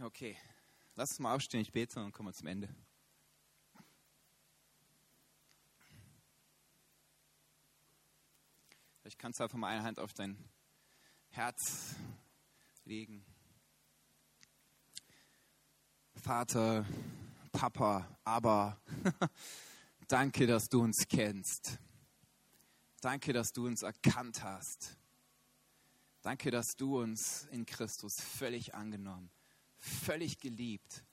Okay, 0.00 0.36
lass 0.94 1.10
uns 1.10 1.20
mal 1.20 1.34
aufstehen, 1.34 1.60
ich 1.60 1.72
bete 1.72 2.02
und 2.02 2.12
kommen 2.12 2.28
wir 2.28 2.34
zum 2.34 2.48
Ende. 2.48 2.68
Vielleicht 9.06 9.20
kannst 9.20 9.38
du 9.38 9.44
einfach 9.44 9.56
mal 9.56 9.68
eine 9.68 9.84
Hand 9.84 10.00
auf 10.00 10.12
dein 10.14 10.36
Herz 11.28 11.94
legen. 12.84 13.24
Vater, 16.16 16.84
Papa, 17.52 18.18
aber 18.24 18.80
danke, 20.08 20.48
dass 20.48 20.64
du 20.64 20.82
uns 20.82 21.06
kennst. 21.08 21.78
Danke, 23.00 23.32
dass 23.32 23.52
du 23.52 23.68
uns 23.68 23.82
erkannt 23.82 24.42
hast. 24.42 24.98
Danke, 26.22 26.50
dass 26.50 26.74
du 26.76 27.00
uns 27.00 27.44
in 27.52 27.64
Christus 27.64 28.16
völlig 28.20 28.74
angenommen, 28.74 29.30
völlig 29.78 30.40
geliebt, 30.40 31.04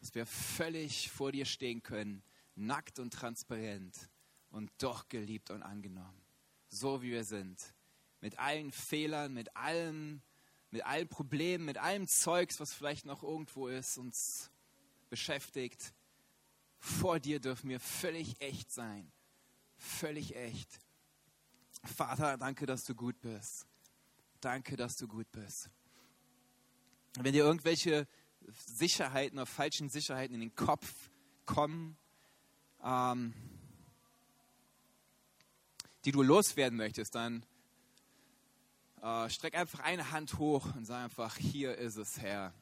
dass 0.00 0.14
wir 0.14 0.26
völlig 0.26 1.10
vor 1.10 1.32
dir 1.32 1.46
stehen 1.46 1.82
können, 1.82 2.22
nackt 2.56 2.98
und 2.98 3.14
transparent 3.14 4.10
und 4.50 4.70
doch 4.76 5.08
geliebt 5.08 5.48
und 5.48 5.62
angenommen 5.62 6.27
so 6.68 7.02
wie 7.02 7.10
wir 7.10 7.24
sind. 7.24 7.74
Mit 8.20 8.38
allen 8.38 8.72
Fehlern, 8.72 9.32
mit 9.32 9.56
allem, 9.56 10.22
mit 10.70 10.84
allen 10.84 11.08
Problemen, 11.08 11.64
mit 11.64 11.78
allem 11.78 12.06
Zeugs, 12.06 12.60
was 12.60 12.74
vielleicht 12.74 13.06
noch 13.06 13.22
irgendwo 13.22 13.68
ist, 13.68 13.98
uns 13.98 14.50
beschäftigt. 15.08 15.92
Vor 16.78 17.20
dir 17.20 17.40
dürfen 17.40 17.70
wir 17.70 17.80
völlig 17.80 18.40
echt 18.40 18.70
sein. 18.70 19.10
Völlig 19.76 20.36
echt. 20.36 20.80
Vater, 21.84 22.36
danke, 22.36 22.66
dass 22.66 22.84
du 22.84 22.94
gut 22.94 23.20
bist. 23.20 23.66
Danke, 24.40 24.76
dass 24.76 24.96
du 24.96 25.08
gut 25.08 25.30
bist. 25.32 25.70
Wenn 27.18 27.32
dir 27.32 27.44
irgendwelche 27.44 28.06
Sicherheiten 28.66 29.38
oder 29.38 29.46
falschen 29.46 29.88
Sicherheiten 29.88 30.34
in 30.34 30.40
den 30.40 30.54
Kopf 30.54 31.10
kommen, 31.46 31.96
ähm, 32.82 33.34
die 36.08 36.12
du 36.12 36.22
loswerden 36.22 36.78
möchtest, 36.78 37.14
dann 37.14 37.44
äh, 39.02 39.28
streck 39.28 39.54
einfach 39.54 39.80
eine 39.80 40.10
Hand 40.10 40.38
hoch 40.38 40.74
und 40.74 40.86
sag 40.86 41.04
einfach, 41.04 41.36
hier 41.36 41.76
ist 41.76 41.98
es, 41.98 42.18
Herr. 42.18 42.54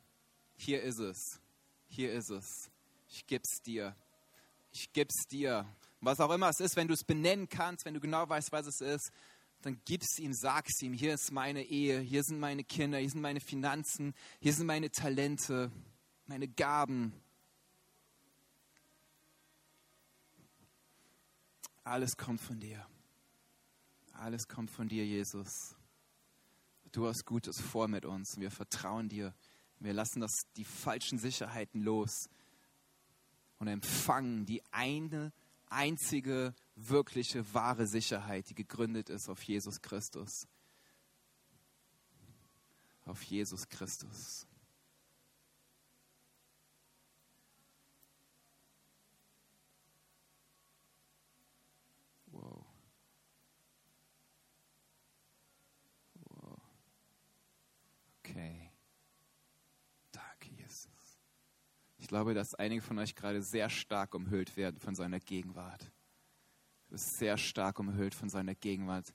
Hier 0.56 0.82
ist 0.82 0.98
es. 0.98 1.38
Hier 1.86 2.12
ist 2.12 2.30
es. 2.30 2.72
Ich 3.08 3.24
geb's 3.28 3.62
dir. 3.62 3.94
Ich 4.72 4.92
geb's 4.92 5.28
dir. 5.28 5.64
Was 6.00 6.18
auch 6.18 6.32
immer 6.32 6.48
es 6.48 6.58
ist, 6.58 6.74
wenn 6.74 6.88
du 6.88 6.94
es 6.94 7.04
benennen 7.04 7.48
kannst, 7.48 7.84
wenn 7.84 7.94
du 7.94 8.00
genau 8.00 8.28
weißt, 8.28 8.50
was 8.50 8.66
es 8.66 8.80
ist, 8.80 9.12
dann 9.62 9.80
gib's 9.84 10.18
ihm, 10.18 10.32
sag's 10.34 10.82
ihm, 10.82 10.92
hier 10.92 11.14
ist 11.14 11.30
meine 11.30 11.62
Ehe, 11.62 12.00
hier 12.00 12.24
sind 12.24 12.40
meine 12.40 12.64
Kinder, 12.64 12.98
hier 12.98 13.10
sind 13.10 13.20
meine 13.20 13.40
Finanzen, 13.40 14.12
hier 14.40 14.54
sind 14.54 14.66
meine 14.66 14.90
Talente, 14.90 15.70
meine 16.26 16.48
Gaben. 16.48 17.12
Alles 21.84 22.16
kommt 22.16 22.40
von 22.40 22.58
dir. 22.58 22.84
Alles 24.18 24.48
kommt 24.48 24.70
von 24.70 24.88
dir, 24.88 25.04
Jesus. 25.04 25.76
Du 26.92 27.06
hast 27.06 27.26
Gutes 27.26 27.60
vor 27.60 27.86
mit 27.86 28.04
uns. 28.04 28.38
Wir 28.38 28.50
vertrauen 28.50 29.08
dir. 29.08 29.34
Wir 29.78 29.92
lassen 29.92 30.20
das, 30.20 30.32
die 30.56 30.64
falschen 30.64 31.18
Sicherheiten 31.18 31.82
los 31.82 32.30
und 33.58 33.68
empfangen 33.68 34.46
die 34.46 34.62
eine 34.70 35.32
einzige 35.66 36.54
wirkliche 36.76 37.52
wahre 37.52 37.86
Sicherheit, 37.86 38.48
die 38.48 38.54
gegründet 38.54 39.10
ist 39.10 39.28
auf 39.28 39.42
Jesus 39.42 39.82
Christus. 39.82 40.46
Auf 43.04 43.22
Jesus 43.22 43.68
Christus. 43.68 44.46
Ich 62.06 62.08
glaube, 62.08 62.34
dass 62.34 62.54
einige 62.54 62.82
von 62.82 63.00
euch 63.00 63.16
gerade 63.16 63.42
sehr 63.42 63.68
stark 63.68 64.14
umhüllt 64.14 64.56
werden 64.56 64.78
von 64.78 64.94
seiner 64.94 65.18
Gegenwart. 65.18 65.82
Du 66.84 66.92
bist 66.92 67.18
sehr 67.18 67.36
stark 67.36 67.80
umhüllt 67.80 68.14
von 68.14 68.28
seiner 68.28 68.54
Gegenwart. 68.54 69.12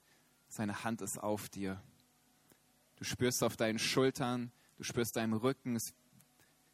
Seine 0.49 0.83
Hand 0.83 1.01
ist 1.01 1.17
auf 1.17 1.47
dir. 1.47 1.81
Du 2.97 3.05
spürst 3.05 3.45
auf 3.45 3.55
deinen 3.55 3.79
Schultern, 3.79 4.51
du 4.75 4.83
spürst 4.83 5.15
deinen 5.15 5.31
Rücken, 5.31 5.81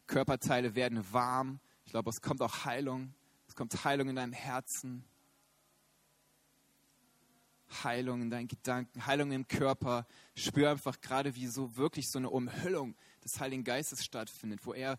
Körperteile 0.07 0.73
werden 0.73 1.05
warm. 1.13 1.59
Ich 1.85 1.91
glaube, 1.91 2.09
es 2.09 2.19
kommt 2.19 2.41
auch 2.41 2.65
Heilung. 2.65 3.13
Es 3.47 3.55
kommt 3.55 3.85
Heilung 3.85 4.09
in 4.09 4.15
deinem 4.15 4.33
Herzen. 4.33 5.05
Heilung 7.83 8.23
in 8.23 8.31
deinen 8.31 8.47
Gedanken, 8.47 9.05
Heilung 9.05 9.31
im 9.31 9.47
Körper. 9.47 10.07
Spür 10.33 10.71
einfach 10.71 10.99
gerade, 10.99 11.35
wie 11.35 11.45
so 11.45 11.77
wirklich 11.77 12.09
so 12.09 12.17
eine 12.17 12.31
Umhüllung 12.31 12.95
des 13.23 13.39
Heiligen 13.39 13.63
Geistes 13.63 14.03
stattfindet, 14.03 14.65
wo 14.65 14.73
er 14.73 14.97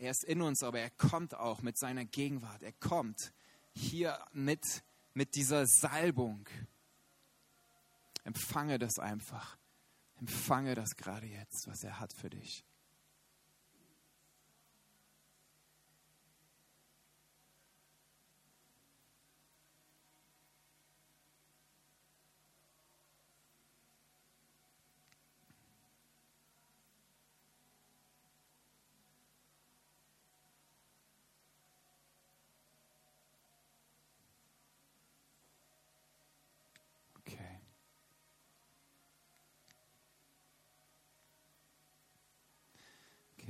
er 0.00 0.10
ist 0.12 0.24
in 0.24 0.40
uns, 0.40 0.62
aber 0.62 0.80
er 0.80 0.90
kommt 0.90 1.34
auch 1.34 1.60
mit 1.60 1.76
seiner 1.78 2.06
Gegenwart. 2.06 2.62
Er 2.62 2.72
kommt 2.72 3.32
hier 3.74 4.18
mit, 4.32 4.82
mit 5.12 5.34
dieser 5.34 5.66
Salbung. 5.66 6.48
Empfange 8.24 8.78
das 8.78 8.98
einfach. 8.98 9.58
Empfange 10.16 10.74
das 10.74 10.96
gerade 10.96 11.26
jetzt, 11.26 11.66
was 11.68 11.84
er 11.84 12.00
hat 12.00 12.14
für 12.14 12.30
dich. 12.30 12.64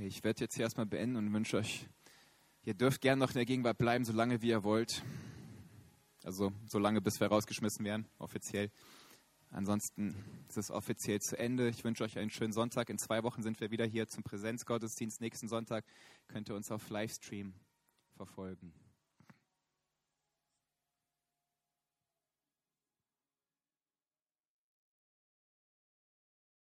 ich 0.11 0.25
werde 0.25 0.41
jetzt 0.41 0.55
hier 0.55 0.63
erstmal 0.63 0.85
beenden 0.85 1.15
und 1.15 1.33
wünsche 1.33 1.55
euch, 1.55 1.87
ihr 2.63 2.73
dürft 2.73 2.99
gerne 2.99 3.21
noch 3.21 3.29
in 3.29 3.35
der 3.35 3.45
Gegenwart 3.45 3.77
bleiben, 3.77 4.03
solange 4.03 4.41
wie 4.41 4.49
ihr 4.49 4.63
wollt. 4.65 5.03
Also 6.23 6.51
solange 6.67 6.99
bis 6.99 7.21
wir 7.21 7.27
rausgeschmissen 7.27 7.85
werden, 7.85 8.05
offiziell. 8.19 8.71
Ansonsten 9.51 10.13
ist 10.49 10.57
es 10.57 10.69
offiziell 10.69 11.21
zu 11.21 11.39
Ende. 11.39 11.69
Ich 11.69 11.85
wünsche 11.85 12.03
euch 12.03 12.17
einen 12.19 12.29
schönen 12.29 12.51
Sonntag. 12.51 12.89
In 12.89 12.97
zwei 12.97 13.23
Wochen 13.23 13.41
sind 13.41 13.61
wir 13.61 13.71
wieder 13.71 13.85
hier 13.85 14.07
zum 14.07 14.23
Präsenzgottesdienst. 14.23 15.21
Nächsten 15.21 15.47
Sonntag 15.47 15.85
könnt 16.27 16.49
ihr 16.49 16.55
uns 16.55 16.71
auf 16.71 16.89
Livestream 16.89 17.53
verfolgen. 18.17 18.73